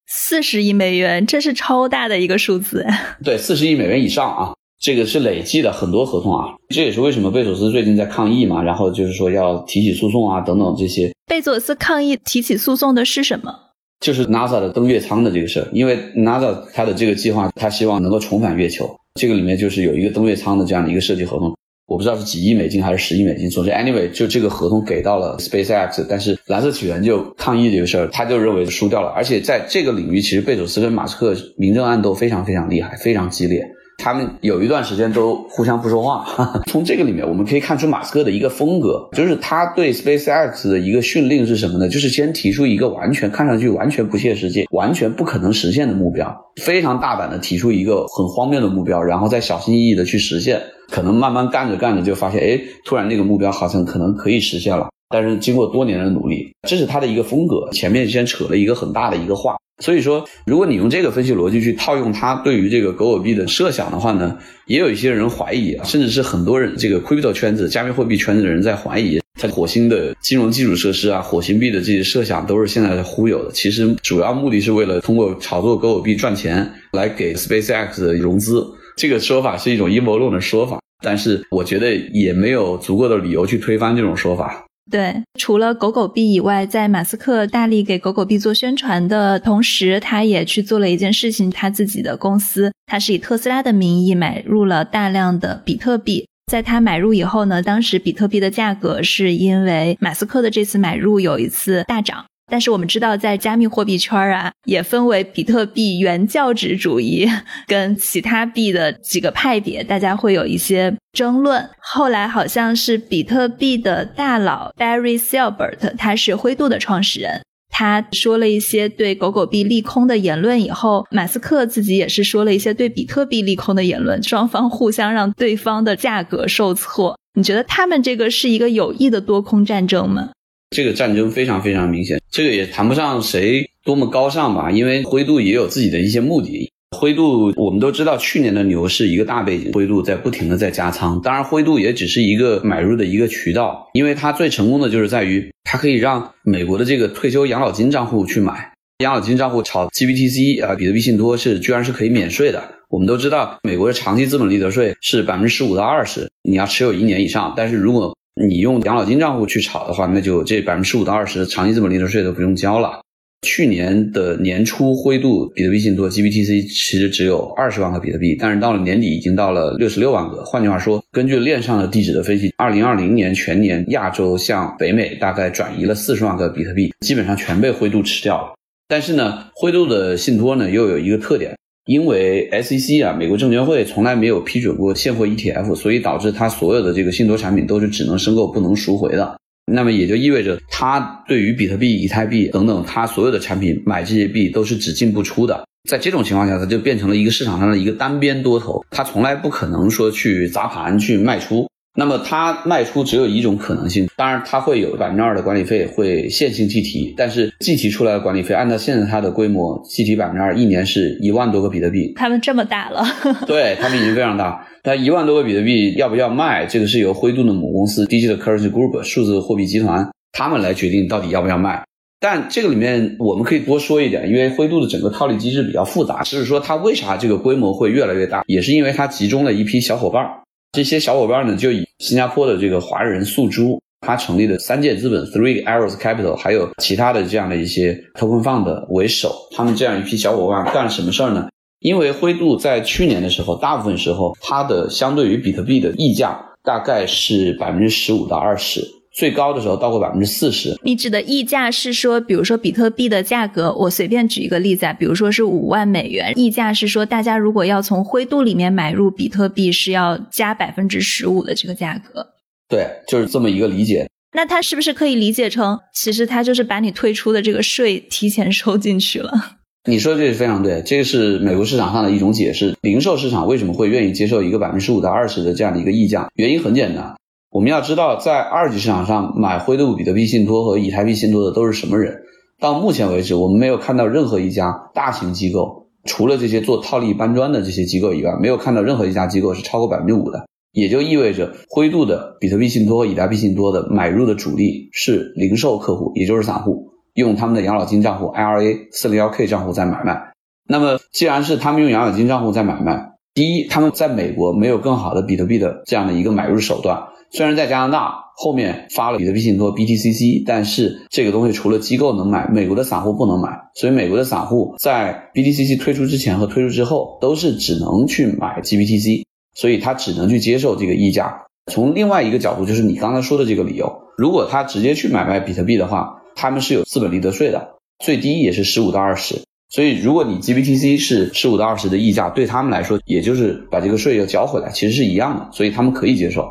[0.07, 2.87] 四十亿美元，这是超大的一个数字。
[3.25, 6.49] 对，四十亿美元以上啊，这个是累计的很多合同啊。
[6.69, 11.11] 这也是为什么贝佐斯最近在抗议嘛，然后就是说要提起诉讼啊等等这些。
[11.27, 13.55] 贝佐斯抗议提起诉讼的是什么？
[14.01, 18.95] 就是 NASA 的登月舱的这个事儿，因为 NASA 它的这个计划，它希望能够重返月球。
[19.15, 21.57] 这个里面就是有一个登月舱的这样的一个设计合同，
[21.93, 23.51] 我不知道是几亿美金还是十亿美金。
[23.51, 29.09] 总之，anyway，就这个合同给到了 SpaceX，但是蓝色起源就抗议这个事儿，他就认为输掉了。
[29.11, 33.63] 而且在这个领域，其实贝佐斯跟马斯克明争暗斗非常非常厉害，非常激烈。
[33.99, 36.27] 他们有一段时间都互相不说话。
[36.67, 41.89] 从这个里面，我们可以看出马斯克的一个风格，就是他对 SpaceX 的一个训令是什么呢？
[41.89, 50.61] 就是先提出一个完全看上去完全不切实际、完全不可能实现的目标，非常大胆的提出一个很荒谬的目标，然后再小心翼翼的去实现。
[50.93, 54.91] 可能慢慢干着干着就发现，哎，突然那个目标好像可能可以实现了。
[55.09, 57.67] 但是经过多年的努力，这是他的一个风格。
[57.73, 59.57] 前面先扯了一个很大的一个话。
[59.83, 73.51] 所以说，如果你用这个分析逻辑去套用他对于这个狗狗币的设想的话呢，也有一些人怀疑，甚至是很多人这个 crypto 圈子、加密货币圈子的人在怀疑，他火星的金融基础设施啊、火星币的这些设想都是现在的忽悠的。
[73.53, 78.67] 其实主要目的是为了通过炒作狗狗币赚钱，来给 SpaceX 的融资。
[79.03, 84.65] 这个说法是一种阴谋论的说法，但是我觉得也没有足够的理由去推翻这种说法。
[84.89, 96.29] 对，除了狗狗币以外，在马斯克大力给狗狗币做宣传的同时，他也去做了一件事情，他自己的公司，他是以特斯拉的名义买入了大量的比特币。
[96.53, 102.25] 在他买入以后呢，当时比特币的价格是因为马斯克的这次买入有一次大涨。
[102.53, 107.27] 但是我们知道，在加密货币圈啊，也分为比特币原教旨主义
[107.67, 111.67] 跟其他币的几个派别，大家会有一些争论。
[111.81, 127.19] 后来好像是比特币的大佬 Barry Silbert，他是灰度的创始人，他说了一些对狗狗币利空的言论以后，马斯克自己也是说了一些对比特币利空的言论，双方互相让对方的价格受挫。
[127.35, 130.33] 你觉得他们这个是一个有益的多空战争吗？
[130.73, 136.71] 这个战争非常非常明显，这个也谈不上谁多么高尚吧，因为灰度也有自己的一些目的。
[136.97, 141.21] 灰度我们都知道，去年的牛市一个大背景，灰度在不停的在加仓。
[141.23, 152.63] 当然，灰度也只是一个买入的一个渠道，因为它最成功的就是在于它可以让美国的这个退休养老金账户去买，养老金账户炒 GBTC 啊，比特币信托是居然是可以免税的。
[152.91, 157.55] 我们都知道，美国的长期资本利得税是百分之十五到二十，你要持有一年以上。
[157.57, 163.01] 但是如果你用养老金账户去炒的话，那就这百分之十五到二十长期资本利得税都不用交了。
[163.43, 170.45] 去年的年初，灰度比特币信托 GBTC 其实只有二十万个比特币，但是到了年底已经到了六十六万个。
[170.45, 178.55] 换句话说，根据链上的地址的分析，二零二零年全年亚洲向北美大概转移了四十万个比特币，基本上全被灰度吃掉了。
[178.87, 189.37] 但是呢，灰度的信托呢又有一个特点，因为 SEC 啊，美国证监会从来没有批准过现货 ETF，所以导致它所有的这个信托产品都是只能申购不能赎回的。
[189.73, 195.65] 那么也就意味着，它对于比特币、以太币等等，它所有的产品买这些币都是只进不出的。
[195.89, 201.67] 在这种情况下，它就变成了一个市场上的一个单边多头，它从来不可能说去砸盘去卖出。
[201.95, 212.13] 那么它卖出只有一种可能性，当然它会有百分之二的管理费会线性计提，但是计提出来的管理费，按照现在它的规模，计提百分之二，一年是一万多个比特币。
[212.17, 213.05] 他们这么大了，
[213.47, 214.67] 对他们已经非常大。
[214.83, 221.85] 它一万多个比特币要不要卖，这个是由灰度的母公司 Digital Currency Group 数字货币集团他们来决定到底要不要卖。
[222.19, 230.25] 但这个里面我们可以多说一点，因为灰度的整个套利机制比较复杂，就是说它为啥这个规模会越来越大，也是因为它集中了一批小伙伴。
[230.73, 239.35] 这些小伙伴呢，就以新加坡的这个华人素珠，他成立的三界资本 Three Arrows Capital，还有其他的这样的一些 Token Fund 为首。
[239.55, 241.51] 他们这样一批小伙伴干了什么事儿呢？
[241.81, 248.81] 因为灰度在去年的时候，大部分时候它的相对于比特币的溢价大概是百分之十五到二十，
[249.15, 250.77] 最高的时候到过百分之四十。
[250.83, 262.27] 你指的溢价是说，比如说比特币的价格，我随便举一个例子啊，比如说是五万美元，溢价是说大家如果要从灰度里面买入比特币，是要加百分之十五的这个价格。
[262.69, 264.09] 对，就是这么一个理解。
[264.35, 269.59] 那它是不是可以理解成，其实它就是把你退出的这个税提前收进去了？
[269.85, 272.75] 你说这是非常对，这个是美国市场上的一种解释。
[272.81, 276.31] 零售市场为什么会愿意接受一个百分之十五到二十的这样的一个溢价？
[276.37, 277.15] 原因很简单，
[277.53, 282.23] 我们要知道，在二级市场上买灰度比特币信托和以太币信托的都是什么人？
[282.59, 290.47] 到目前为止，我们没有看到任何一家大型机构，除了这些做套利搬砖的这些机构以外，没有看到任何一家机构是超过百分之五的。
[290.73, 300.33] 也就意味着，灰度的比特币信托和以太币信托的买入的主力是零售客户，也就是散户，用他们的养老金账户 IRA 四零幺 K 账户在买卖。
[300.67, 307.09] 那么，既然是他们用养老金账户在买卖，第一，他们在美国没有更好的比特币的这样的一个买入手段。
[307.33, 313.59] 虽然在加拿大后面发了比特币信托 BTCC，但是这个东西除了机构能买，美国的散户不能买。
[313.75, 319.25] 所以，美国的散户在 BTCC 推出之前和推出之后，都是只能去买 GBTC。
[319.55, 321.43] 所以他只能去接受这个溢价。
[321.71, 329.43] 从另外一个角度，就是你刚才说的这个理由，如果他直接去买卖比特币的话，他们是有资本利得税的，最低也是十五到二十。
[329.69, 336.51] 所以如果你 GBTC 是十五到二十的溢价，对他们来说，也就是把这个税要交回来，其实是一样的，所以他们可以接受。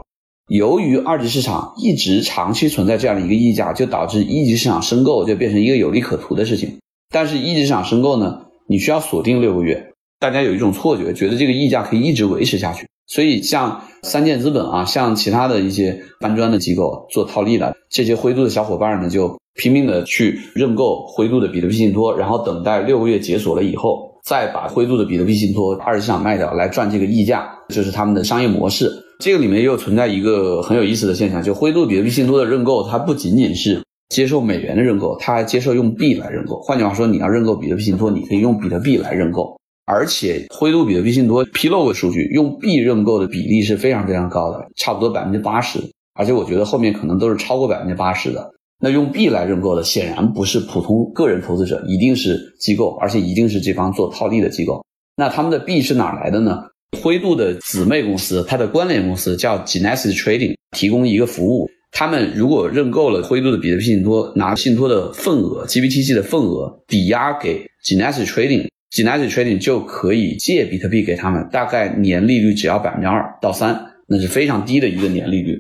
[0.52, 6.78] 由于二级市场一直长期存在这样的一个溢价，就导致一级市场申购就变成一个有利可图的事情。
[7.10, 12.86] 但是一级市场申购呢，你需要锁定六个月，大家有一种错觉，觉得这个溢价可以一直维持下去。
[13.08, 28.92] 所以，像三建资本啊，像其他的一些搬砖的机构做套利的这些灰度的小伙伴呢，就拼命的去认购灰度的比特币信托，然后等待六个月解锁了以后，再把灰度的比特币信托二级市场卖掉，来赚这个溢价，这是他们的商业模式。
[29.22, 36.60] 这个里面又存在一个很有意思的现象，就灰度比特币信托的认购，它不仅仅是接受美元的认购，它还接受用币来认购。
[36.62, 39.56] 换句话说，你要认购比特币信托，你可以用比特币来认购。
[39.86, 45.80] 而且灰度比特币信托披露过数据，用币认购的比例是非常非常高的，差不多百分之八十。
[46.16, 48.52] 而且我觉得后面可能都是超过百分之八十的。
[48.84, 54.84] 那用币来认购的，显然不是普通个人投资者，一定是机构，而且一定是这帮做套利的机构。
[55.16, 56.64] 那他们的币是哪来的呢？
[57.00, 61.70] 灰度的姊妹公司，它的关联公司叫 Genesis Trading，提供一个服务。
[61.92, 68.68] 他们如果认购了灰度的比特币信托，拿信托的份额 GBTC 的份额抵押给 Genesis Trading。
[68.92, 75.58] Genesis Trading 就可以借比特币给他们，大概年利率只要百分之二到三，那是非常低的一个年利率。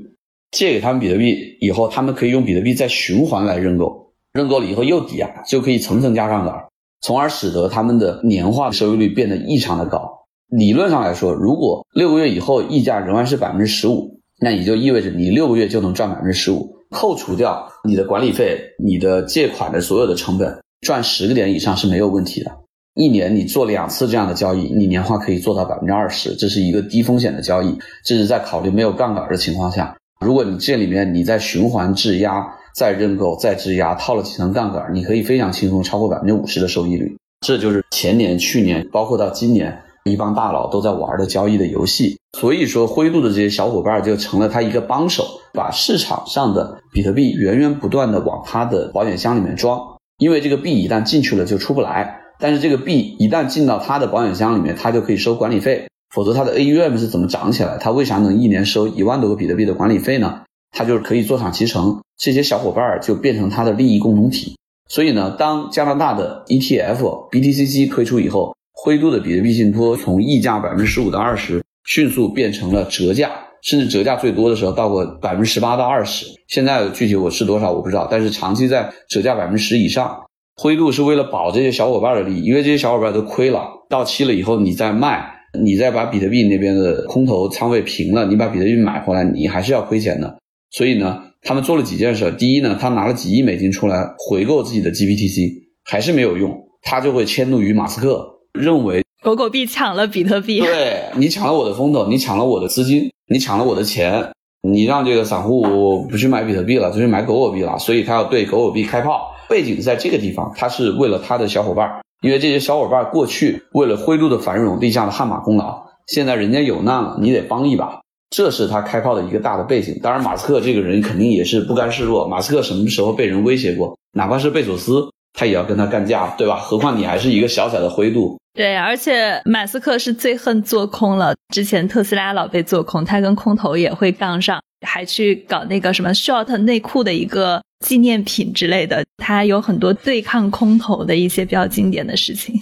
[0.51, 6.53] 借给他们比特币以后，他们可以用比特币再循环来认购，认购了以后又抵押，就可以层层加杠杆，
[6.99, 10.10] 从而使得他们的年化收益率变得异常的高。
[10.51, 22.51] 理论上来说，如果六个月以后溢价仍然是百分之十五，那也就意味着你六个月就能赚百分之十五，扣除掉你的管理费、你的借款的所有的成本，赚十个点以上是没有问题的。
[22.95, 27.77] 一年你做两次这样的交易，你年化可以做到百分之二十，这是一个低风险的交易。
[28.03, 29.95] 这是在考虑没有杠杆的情况下。
[30.19, 37.15] 如果你这里面你在循环质押，再认购、再质押，套了几层杠杆，你可以非常轻松超过百分之五十的收益率。
[37.39, 42.17] 这就是前年、去年，包括到今年，一帮大佬都在玩的交易的游戏。
[42.37, 49.79] 所以说，灰度的这些小伙伴就成了他一个帮手，把市场上的比特币源源不断的往他的保险箱里面装。
[50.17, 55.87] 因为这个币一旦进去了就出不来，但是这个币一旦进到他的保险箱里面，他就可以收管理费。
[56.13, 57.77] 否则他的 AUM 是怎么涨起来？
[57.77, 60.41] 他为啥能一年收一万多个比特币的管理费呢？
[60.71, 64.55] 他就是可以坐享其成，这些小伙伴就变成他的利益共同体。
[64.89, 73.31] 所以呢，当加拿大的 ETF BTCC 推出以后，灰度的比特币信托从溢价百分之十五到二十，迅速变成了折价，
[73.63, 76.25] 甚至折价最多的时候到过百分之十八到二十。
[76.47, 80.17] 现在具体我是多少我不知道，但是长期在折价百分之十以上。
[80.55, 90.37] 灰度是为了保这些小伙伴的利益，因为这些小伙伴都亏了，到期了以后你再卖，你再把比特币那边的空头仓位平了，你把比特币买回来，你还是要亏钱的。
[90.69, 92.31] 所以呢，他们做了几件事。
[92.37, 95.51] 第一呢，他拿了几亿美金出来回购自己的 GPTC，
[95.83, 109.35] 还是没有用，他就会迁怒于马斯克，认为狗狗币抢了比特币，对你抢了我的风头，你抢了我的资金，你抢了我的钱，你让这个散户不去买比特币了，就去买狗狗币了，所以他要对狗狗币开炮。
[109.49, 117.99] 背景在这个地方，他是为了他的小伙伴，因为这些小伙伴过去为了灰度的繁荣立下了汗马功劳，现在人家有难了，你得帮一把。
[118.29, 119.99] 这是他开炮的一个大的背景。
[120.01, 122.29] 当然，马斯克这个人肯定也是不甘示弱。
[122.29, 123.97] 马斯克什么时候被人威胁过？
[124.13, 126.57] 哪怕是贝索斯，他也要跟他干架，对吧？
[126.57, 128.37] 何况你还是一个小小的灰度。
[128.53, 131.33] 对，而且马斯克是最恨做空了。
[131.53, 139.03] 之前特斯拉老被做空，他跟空头也会杠上，还去搞那个什么 short 内裤的一个纪念品之类的。
[139.17, 142.53] 他有很多对抗空头的一些比较经典的事情。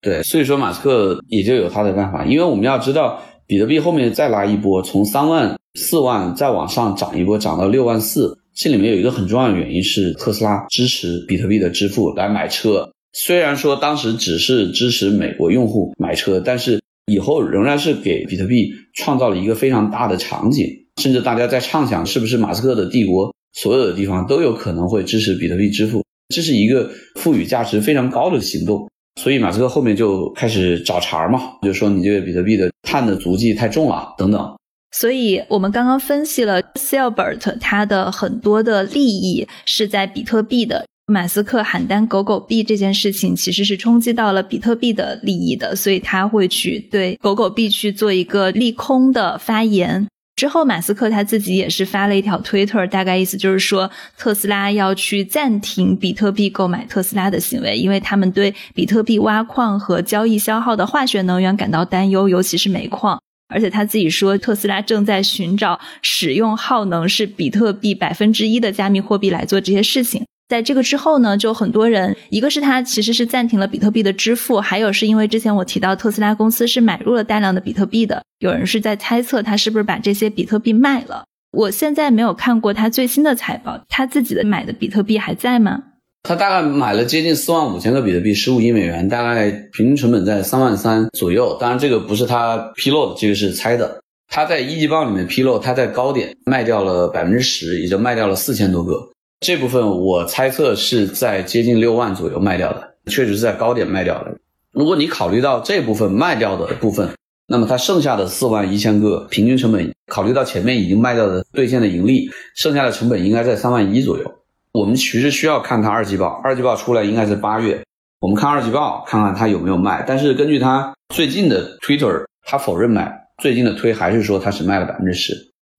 [0.00, 3.20] 对，所以说马斯克也就有他的办法，因为我们要知道。
[3.44, 8.38] 比特币后面再拉一波，从三万、四万再往上涨一波，涨到六万四。
[8.54, 12.92] 这里面有一个很重要的原因是特斯拉支持比特币的支付来买车。
[13.14, 20.66] 虽然说当时只是支持美国用户买车，但是以后仍然是给比特币创造了一个非常大的场景。
[21.00, 26.04] 甚至大家在畅想，是不是马斯克的帝国所有的地方都有可能会支持比特币支付？
[26.34, 28.88] 这是一个赋予价值非常高的行动。
[29.20, 34.56] 所以马斯克后面就开始找茬嘛，就说你这个比特币的碳的足迹太重了等等。
[34.92, 50.06] 所以我们刚刚分析了 s a l b e r t 他的很多的利益是在比特币的，马斯克喊单狗狗币这件事情其实是冲击到了比特币的利益的，所以他会去对狗狗币去做一个利空的发言。
[50.36, 63.20] 之后，马斯克他自己也是发了一条推特，大概意思就是说，特斯拉要去暂停比特币购买特斯拉的行为，因为他们对比特币挖矿和交易消耗的化学能源感到担忧，尤其是煤矿。
[63.52, 70.24] 而且他自己说，特斯拉正在寻找使用耗能是比特币百分之一的加密货币来做这些事情。
[70.48, 81.24] 在这个之后呢，就很多人，一个是他其实是暂停了比特币的支付，还有是因为之前我提到特斯拉公司是买入了大量的比特币的，有人是在猜测他是不是把这些比特币卖了。
[81.52, 85.84] 我现在没有看过他最新的财报，他自己的买的比特币还在吗？
[86.22, 91.56] 他大概买了接近四万五千个比特币，十五亿美元，大概平均成本在三万三左右。
[91.60, 94.00] 当然这个不是他披露的，这个是猜的。
[94.28, 99.10] 他在一季报里面披露，他在高点卖掉了百分之十，也就卖掉了四千多个。
[99.40, 104.32] 这部分我猜测是在接近六万左右卖掉的，确实是在高点卖掉的。
[104.70, 107.10] 如果你考虑到这部分卖掉的部分，
[107.48, 114.24] 那么它剩下的四万一千个平均成本，考虑到前面已经卖掉的兑现的盈利，剩下的成本应该在三万一左右。
[114.72, 117.82] 我们其实需要看它二季报，二季报出来应该是八月，
[118.20, 120.04] 我们看二季报看看它有没有卖。
[120.06, 125.34] 但是根据它最近的 Twitter，它否认卖，最近的推还是说它只卖了百分之十。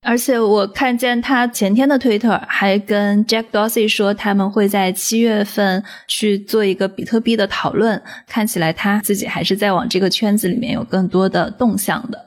[0.05, 8.01] 而且我看见他前天的推特还跟 Jack Dorsey 说，他们会在七月份去做一个比特币的讨论。
[8.27, 12.21] 看起来他自己还是在往这个圈子里面有更多的动向的。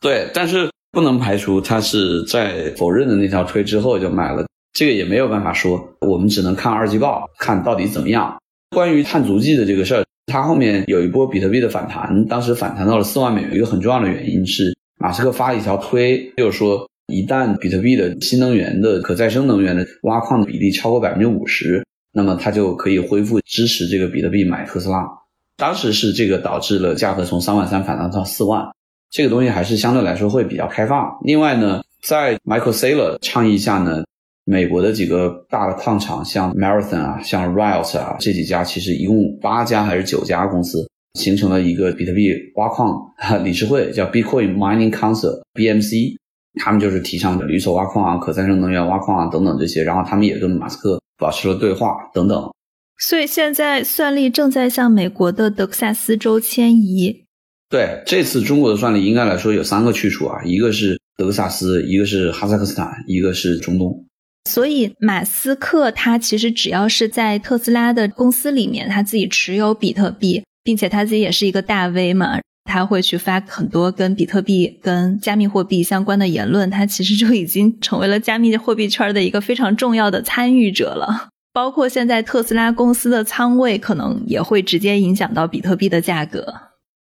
[0.00, 5.94] 对，但是不能排除他是在否认的那条推之后就买了，这个也没有办法说。
[6.00, 8.38] 我们只能看二季报，看到底怎么样。
[8.70, 16.86] 关于碳足迹的这个事儿，它后面有一波比特币的反弹，当时反弹到了四万美元，一个很重要的原因是马斯克发了一条推，就是说。
[17.10, 25.08] 一旦比特币的新能源的可再生能源的挖矿的比例超过百分之五十，那么它就可以恢复支持这个比特币买特斯拉。
[25.56, 28.62] 当时是这个导致了价格从三万三反弹到四万，
[29.10, 31.18] 这个东西还是相对来说会比较开放。
[31.24, 34.04] 另外呢，在 Michael Saylor 倡议下呢，
[34.50, 40.88] 美国的几个大的矿场，像 Marathon 啊，像 Riot 啊这几家，其实一共八家还是九家公司，
[41.20, 42.98] 形成了一个比特币挖矿
[43.44, 46.16] 理事会，叫 Bitcoin Mining Council（BMC）。
[46.60, 52.50] 他们就是提倡绿色挖矿啊、可再生能源挖矿啊等等这些，然后他们也跟马斯克保持了对话等等。
[52.98, 57.24] 所以现在算力正在向美国的德克萨斯州迁移。
[57.68, 64.06] 对，这次中国的算力应该来说有三个去处啊，一个是德克萨斯，一个是哈萨克斯坦，一个是中东。
[64.44, 81.28] 所以马斯克他其实只要是在特斯拉的公司里面，他自己持有比特币，并且他自己也是一个大 V 嘛，他会去发很多跟比特币、跟加密货币相关的言论，他其实就已经成为了加密货币圈的一个非常重要的参与者了。
[81.52, 86.54] 包括现在特斯拉公司的仓位，可能也会直接影响到比特币的价格。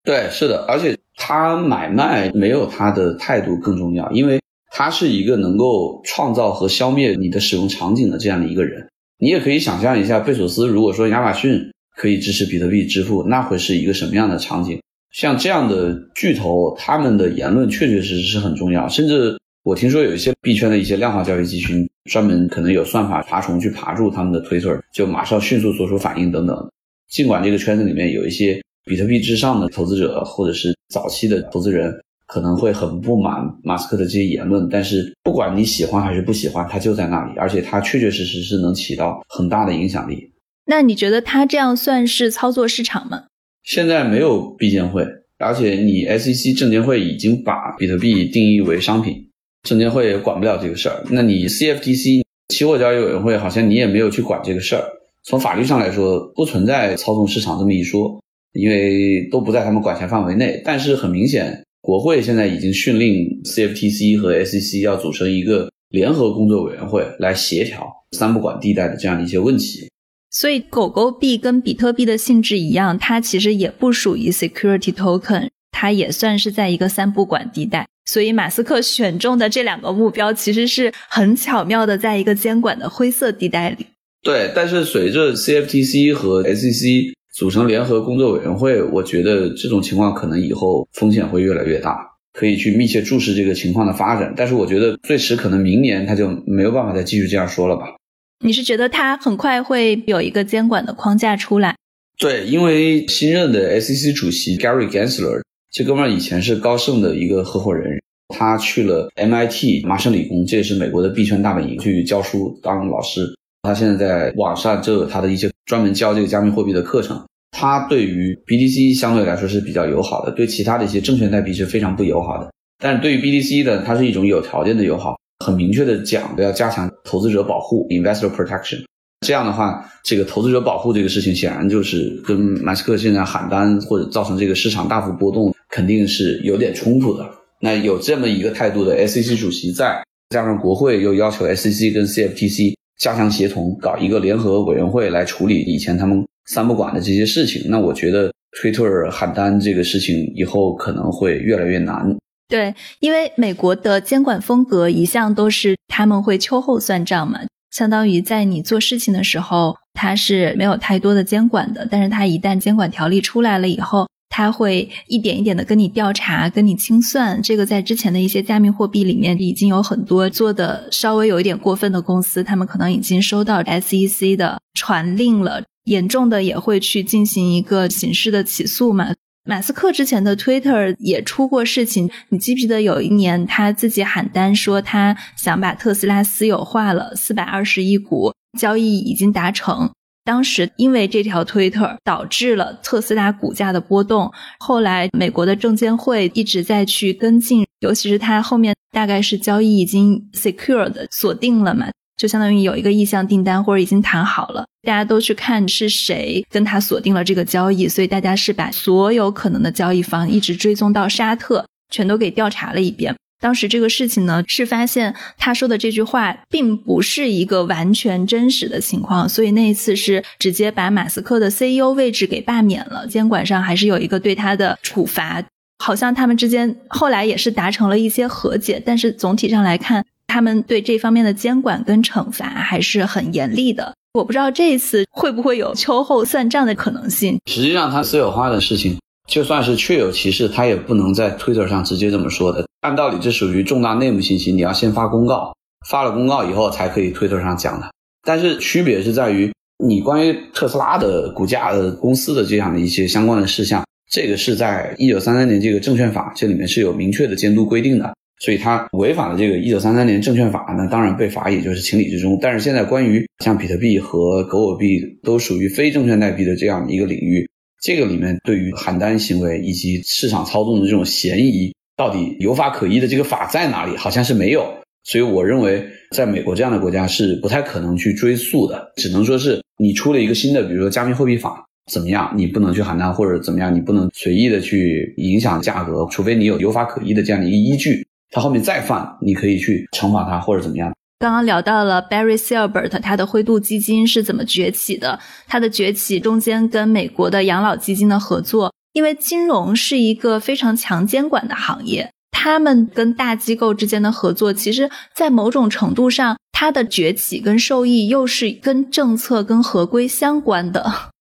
[0.04, 4.38] 对，是的，而且他买卖没有他的态度更重要，因为。
[4.70, 8.88] 他是一个能够创造和消灭你的使用场景的这样的一个人。
[9.18, 11.60] 你也可以想象一下，贝索斯如果说亚马逊
[11.96, 14.80] 可以支持比特币支付，那会是一个什么样的场景？
[15.12, 18.88] 像这样的巨头，他们的言论确确实实是很重要。
[18.88, 26.70] 甚至我听说有一些币圈的一些量化交易基金，专门可能有算法爬虫去爬住他们的推特就马上迅速做出反应等等。
[27.10, 31.92] 尽管这个圈子里面有一些比特币之上的投资者，或者是早期的投资人。
[32.32, 40.30] 可能会很不满马斯克的这些言论，但是不管你喜欢还是不喜欢，他就在那里，而且他确确实实是能起到很大的影响力。
[40.66, 43.24] 那你觉得他这样算是操作市场吗？
[43.64, 45.04] 现在没有币监会，
[45.38, 49.28] 而且你 SEC 证监会已经把比特币定义为商品，
[49.64, 51.02] 证监会也管不了这个事儿。
[51.10, 52.22] 那你 CFTC
[52.54, 54.84] 期货交易委员会好像你也没有去管这个事儿。
[55.24, 58.22] 从法律上来说，不存在操纵市场这么一说，
[58.52, 60.62] 因为都不在他们管辖范围内。
[60.64, 61.64] 但是很明显。
[61.80, 69.88] 国会现在已经训令 CFTC 和 SEC 要组成一个联合工作委员会来协调三不管地带的这样的一些问题。
[70.30, 77.88] 所以，狗狗币跟比特币的性质一样，它其实也不属于 security token，它也算是在一个三不管地带。
[78.04, 83.86] 所以，马斯克选中的这两个目标，其实是很巧妙的在一个监管的灰色地带里。
[84.22, 87.12] 对，但是随着 CFTC 和 SEC。
[87.41, 94.34] 组成联合工作委员会，我觉得这种情况可能以后风险会越来越大，可以去密切注视这个情况的发展。
[94.36, 97.97] 但是我觉得最迟可能明年他就没有办法再继续这样说了吧？
[98.45, 101.74] 你是觉得他很快会有一个监管的框架出来？
[102.18, 105.41] 对，因为新任的 SEC 主席 Gary Gensler
[105.72, 108.03] 这哥们儿以前是高盛的一个合伙人，
[108.36, 113.34] 他去了 MIT 麻省理工，这也是美国的币圈大本营去教书当老师。
[113.62, 117.22] 他现在在网上就有他的一些专门教这个加密货币的课程。
[117.51, 122.51] 它对于 BTC 相对来说是比较友好的，对其他的一些证券代币是非常不友好的。
[122.82, 128.82] 但是对于 BTC 的，它是一种有条件的友好，很明确的讲的要加强投资者保护 （investor protection）。
[129.26, 137.30] 这样的话，这个投资者保护这个事情，显然就是跟马斯克现在喊单或者造成这个市场大幅波动，肯定是有点冲突的。
[137.61, 142.74] 那有这么一个态度的 SEC 主席在，加上国会又要求 SEC 跟 CFTC。
[143.01, 147.62] 加强协同，搞一个联合委员会来处理以前他们三不管的这些事情。
[147.70, 148.30] 那我觉得
[148.61, 152.14] 推特喊单这个事情以后可能会越来越难。
[152.48, 157.40] 对，因为美国的监管风格一向都是他们会秋后算账嘛，
[157.70, 161.88] 相当于在你做事情的时候，他是没有太多的监管的。
[161.90, 167.42] 但是他一旦监管条例出来了以后，他会一点一点的跟你调查，跟你清算。
[167.42, 179.12] 这个在之前的一些加密货币里面已经有很多做的稍微有一点过分的公司，他们可能已经收到 SEC 的传令了，严重的也会去进行一个刑事的起诉嘛。
[179.44, 189.90] 马斯克之前的 Twitter 也出过事情，你记不记得有一年他自己喊单说他想把特斯拉私有化了，四百二十亿股交易已经达成。
[190.24, 213.16] 当时因为这条推特导致了特斯拉股价的波动，后来美国的证监会一直在去跟进，尤其是它后面大概是交易已经 secured 锁定了嘛，就相当于有一个意向订单或者已经谈好了，大家都去看是谁跟他锁定了这个交易，所以大家是把所有可能的交易方一直追踪到沙特，全都给调查了一遍。
[213.41, 225.43] 当时这个事情呢，是发现他说的这句话并不是一个完全真实的情况，所以那一次是直接把马斯克的 CEO 位置给罢免了，监管上还是有一个对他的处罚。
[225.82, 233.95] 好像他们之间后来也是达成了一些和解，但是总体上来看，他们对这方面的监管跟惩罚还是很严厉的。
[234.12, 237.41] 我不知道这一次会不会有秋后算账的可能性。
[237.47, 238.99] 实际上，他私有化的事情。
[239.30, 242.66] 就算是确有其事，他也不能在 Twitter 上直接这么说的。
[242.80, 245.54] 按道理，这属于重大内幕信息，你要先发公告，
[245.88, 247.88] 发了公告以后才可以 Twitter 上讲的。
[248.26, 249.52] 但是区别是在于，
[249.86, 258.12] 你关于特斯拉的股价的公司的这样的一些相关的事项，这个是在一九三三年这个证券法这里面是有明确的监督规定的。
[258.40, 262.36] 所以他违反了这个一九三三年证券法，那当然被罚也就是情理之中。
[262.42, 267.48] 但是现在关于像比特币和狗狗币都属于非证券代币的这样的一个领域，
[267.80, 273.96] 这个里面对于邯郸行为以及市场操纵的这种嫌疑，到底有法可依的这个法在哪里？
[273.96, 274.72] 好像是没有。
[275.04, 281.64] 所以我认为，在美国这样的国家是不太可能去追溯的，只能说是你出了一个新的，比如说加密货币法。
[281.90, 282.32] 怎么样？
[282.36, 283.74] 你不能去喊它，或者怎么样？
[283.74, 288.06] 你不能随意的去影响价格，除非你有有法可依的这样的一个依据。
[288.30, 290.92] 它后面再犯，你可以去惩罚它或者怎么样。
[291.20, 295.20] 刚刚聊到了 Barry Silbert，他的灰度基金是怎么崛起的？
[295.46, 310.90] 它的崛起中间跟美国的养老基金的合作，因为金融是一个非常强监管的行业，他们跟大机构之间的合作，其实在某种程度上，它的崛起跟受益又是跟政策跟合规相关的。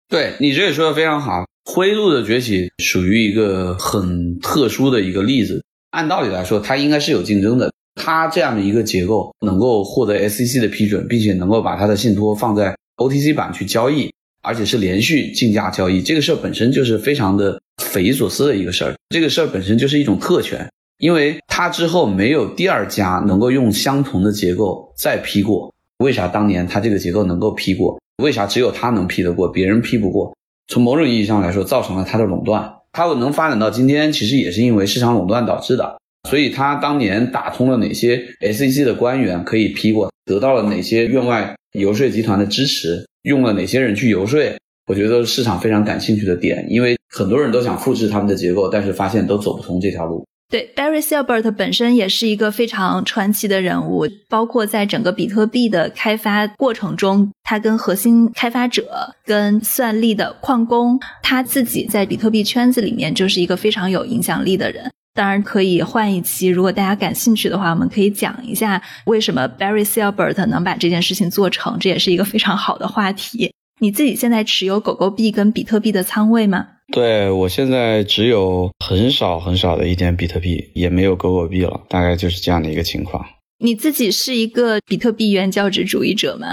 [0.08, 5.62] 对你这个说的非常好，灰度的崛起属于一个很特殊的一个例子。
[5.92, 7.70] 按道理来说，它应该是有竞争的。
[7.96, 18.96] 它这样的一个结构能够获得 SEC 的批准，并且能够把它的信托放在 OTC 版去交易，而且是连续竞价交易，这个事儿本身就是非常的匪夷所思的一个事儿。
[19.10, 25.74] 这个事儿本身就是一种特权，因为它之后没有第二家能够用相同的结构再批过。
[26.00, 28.00] 为啥当年它这个结构能够批过？
[28.22, 30.36] 为啥只有他能批得过，别人批不过？
[30.68, 32.74] 从某种意义上来说，造成了他的垄断。
[32.92, 35.98] 他能发展到今天，其实也是因为市场垄断导致的。
[36.30, 44.40] 所以，他当年打通了哪些 SEC 的官员可以批过，得到了哪些院外游说集团的支持，用了哪些人去游说，
[44.88, 46.66] 我觉得市场非常感兴趣的点。
[46.70, 50.26] 因为很多人都想复制他们的结构，但是发现都走不通这条路。
[50.50, 64.90] 对，Barry Silbert 本身也是一个非常传奇的人物，包括在整个比特币的开发过程中，他跟核心开发者、跟算力的矿工，他自己在比特币圈子里面就是一个非常有影响力的人。
[65.16, 73.52] 当然，可以换一期，如果大家感兴趣的话，我们可以讲一下为什么 Barry Silbert 能把这件事情做成，这也是一个非常好的话题。
[73.80, 76.66] 你自己现在持有狗狗币跟比特币的仓位吗？
[76.92, 83.24] 对我现在只有很少很少的一点比特币，也没有狗狗币了，大概就是这样的一个情况。
[83.60, 86.48] 你自己是一个比特币原教旨主义者吗？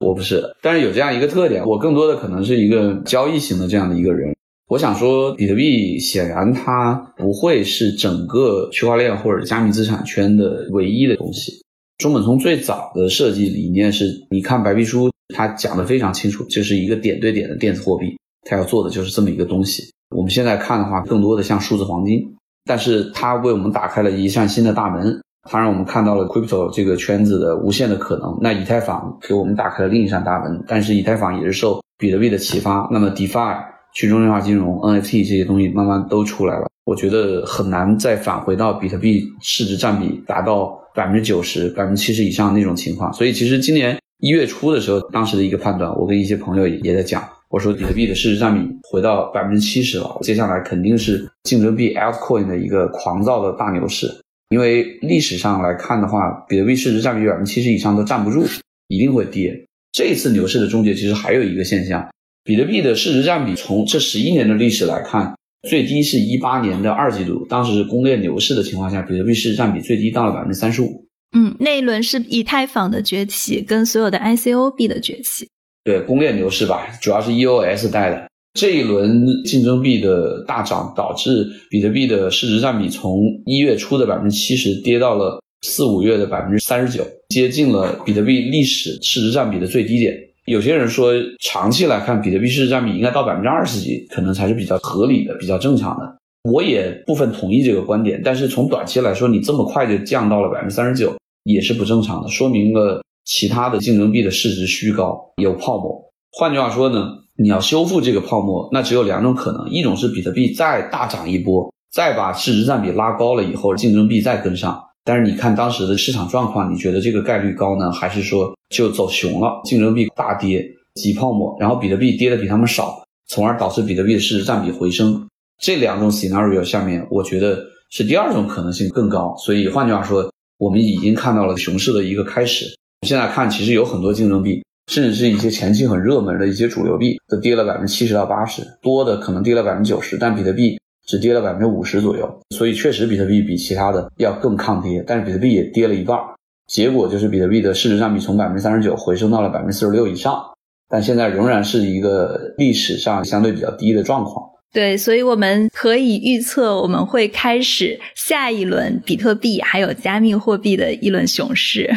[0.00, 4.35] 我不是，但是有这样一个特点，我更多的可能是一个交易型的这样的一个人。
[4.68, 11.62] 我想说，比特币显然它不会是整个区块链或者加密资产圈的唯一的东西。
[11.98, 18.18] 中本聪最早的设计理念是，你看白皮书，它讲的非常清楚，就是一个点对点的电子货币。
[18.42, 19.88] 它要做的就是这么一个东西。
[20.14, 28.36] 我们现在看的话，更多的像数字黄金，但是它为我们打开了一扇新的大门，它让我们看到了 crypto 这个圈子的无限的可能。
[28.42, 32.88] 那以太坊给我们打开了另一扇大门，但是以太坊也是受比特币的启发。
[32.92, 33.64] 那么 DeFi
[33.96, 43.10] 去中心化金融、NFT 这些东西慢慢都出来了，我觉得很难再返回到比特币市值占比达到百分之九十、百分之七十以上那种情况。
[43.14, 47.26] 所以其实今年一月初的时候，当时的一个判断，我跟一些朋友也在讲。
[47.48, 54.06] 我说比特币的市值占比回到百分之七十了，接下来肯定是竞争币 altcoin 的一个狂躁的大牛市。
[54.50, 58.44] 因为历史上来看的话，比特币市值占比百分之七十以上都站不住，
[58.88, 59.64] 一定会跌。
[59.92, 62.06] 这一次牛市的终结其实还有一个现象，
[62.46, 65.34] 比特币的市值占比从这十一年的历史来看，
[65.68, 71.04] 最低是一八年的二季度，当时攻略牛市的情况下，比特币市值占比最低到了百分之三十五。
[71.36, 75.48] 嗯，那一轮是以太坊的崛起跟所有的 ICO 币的崛起。
[75.82, 78.28] 对，公链牛市吧，主要是 EOS 带的。
[78.54, 90.16] 这一轮竞争币的大涨，导致比特币的市值占比从一月初的百分之七十跌到了四五月的百分之三十九，接近了比特币历史市值占比的最低点。
[90.46, 96.16] 有些人说，长期来看，比特币市值占比应该到百分之二十几，可能才是比较合理的、比较正常的。
[96.50, 103.02] 我也部分同意这个观点，但是从短期来说，你这么快就降到了百分之三十九，也是不正常的，说明了。
[103.24, 106.00] 其他的竞争币的市值虚高，有泡沫。
[106.30, 114.80] 换句话说呢，你要修复这个泡沫，那只有两种可能：一种是比特币再大涨一波，再把市值占比拉高了以后，竞争币再跟上。
[115.06, 119.60] 但是你看当时的市场状况，你觉得这个概率高呢，还是说就走熊了？
[119.64, 125.24] 竞争币大跌，挤泡沫，然后比特币跌的比他们少，从而导致比特币的市值占比回升。
[125.62, 129.32] 这两种 scenario 下面，我觉得是第二种可能性更高。
[129.38, 130.28] 所以换句话说，
[130.58, 132.66] 我们已经看到了熊市的一个开始。
[133.06, 140.76] 现在看，其实有很多竞争币，甚至是一些前期很热门的一些主流币，都跌了百分之七十到八十，多的可能跌了百分之九十，但比特币
[141.06, 142.40] 只跌了百分之五十左右。
[142.50, 146.18] 所以确实，比特币比其他的要更抗跌，但是比特币也跌了一半。
[146.66, 150.42] 结果就是比特币的市值占比从百分之三十九回升到了百分之四十六以上，
[150.88, 154.44] 但现在仍然是一个历史上相对比较低的状况。
[154.72, 161.88] 对，所以我们可以预测，我们会开始下一轮比特币还有加密货币的一轮熊市。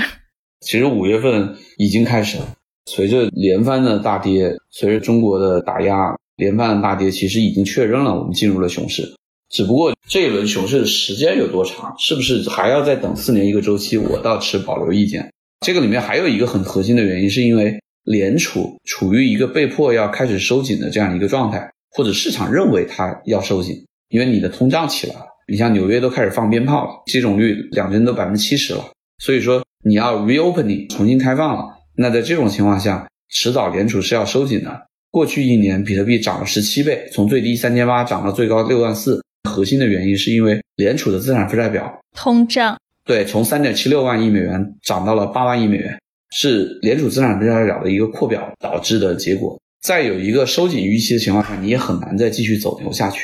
[0.62, 2.46] 其实五月份已经开始了，
[2.86, 9.14] 随着连番的大跌，随着中国的打压，连番的大跌，其实已经确认了我们进入了熊市。
[9.52, 13.98] 只不过这一轮熊市的时间有多长，是不是还要再等四年一个周期？
[13.98, 15.32] 我倒持保留意见。
[15.66, 29.62] 这个里面还有一个很核心的原因，是因为联储处于一个被迫要开始收紧的这样一个状态，或者市场认为它要收紧，因为你的通胀起来了，你像纽约都开始放鞭炮了，接种率两针都百分之七十了，所以说。
[29.82, 31.64] 你要 reopening 重新开放了，
[31.96, 34.88] 那在这种情况下，迟早联储是要收紧的。
[35.12, 39.22] 过去一年，比特币涨了十七倍，从最低三千八涨到最高六万四。
[39.50, 45.98] 核心的原因是因为联储的资产负债表通胀，对，从三点七六万亿美元涨到了八万亿美元，
[46.32, 49.60] 是联储资产负债表的一个扩表导致的结果。
[49.82, 53.22] 在有一个收紧预期的情况下，你也很难再继续走牛下去。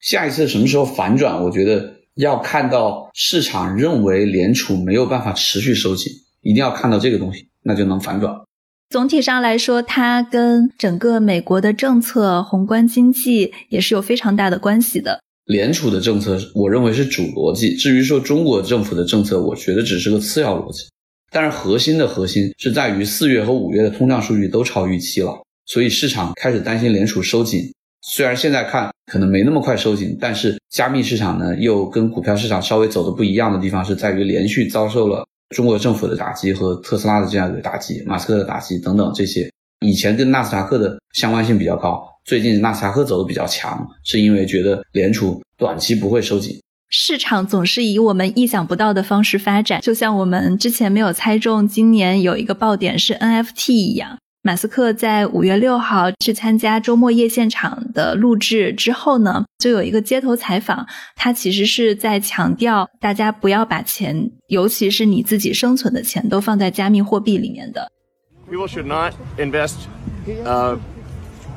[0.00, 1.42] 下一次什么时候反转？
[1.42, 1.94] 我觉得。
[2.16, 6.10] 要看到市场认为联储没有办法持续收紧，
[6.40, 8.34] 一定要看到这个东西，那就能反转。
[8.88, 15.20] 总体上来说，它跟整个美国的政策、宏观经济也是有非常大的关系的。
[15.44, 17.74] 联储的政策，我认为是主逻辑。
[17.74, 20.84] 至于说中国政府的政策，我觉得只是个次要逻辑。
[21.32, 25.32] 但是核心的核心是在于四月和五月的通胀数据都超预期了，
[25.66, 27.72] 所以市场开始担心联储收紧。
[28.08, 39.50] 虽然现在看可能没那么快收紧，但是加密市场呢又跟股票市场稍微走的不一样的地方是在于连续遭受了中国政府的打击和特斯拉的这样一个打击、马斯克的打击等等这些。
[39.80, 46.58] 以前跟纳斯达克的相关性比较高，最近纳斯达克走的比较强，是因为觉得联储短期不会收紧。
[46.88, 54.18] 市场总是以我们意想不到的方式发展，就像我们之前没有猜中今年有一个爆点是 NFT 一样。
[54.46, 60.86] 马斯克在五月六号去参加周末夜现场的录制之后呢，就有一个街头采访，
[61.16, 67.90] 他其实是在强调大家不要把钱，尤其是你自己生存的钱，都放在加密货币里面的。
[68.48, 69.74] People should not invest,
[70.44, 70.78] uh.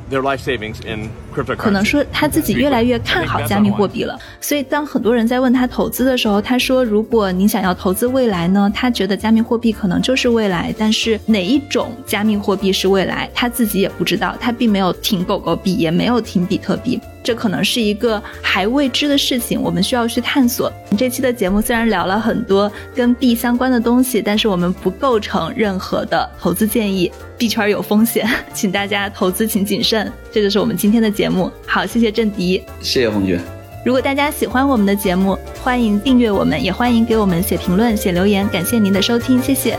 [0.09, 1.11] their life savings in。
[1.57, 14.35] 可能说他自己越来越看好加密货币了，所以当很多人在问他投资的时候，他说：“如果你想要投资未来呢，他觉得加密货币可能就是未来，但是哪一种加密货币是未来，他自己也不知道。
[14.39, 20.71] 他并没有停狗狗币，也没有停比特币。”这可能是一个还未知的事情，我们需要去探索。
[20.97, 27.11] 这期的节目虽然聊了很多跟币相关的东西，但是我们不构成任何的投资建议。
[27.37, 30.11] 币圈有风险，请大家投资请谨慎。
[30.29, 31.51] 这就是我们今天的节目。
[31.67, 33.37] 好，谢谢郑迪，谢谢红军。
[33.85, 38.47] 如果大家喜欢我们的节目，欢迎订阅我们，也欢迎给我们写评论、写留言。
[38.47, 39.77] 感谢您的收听，谢谢。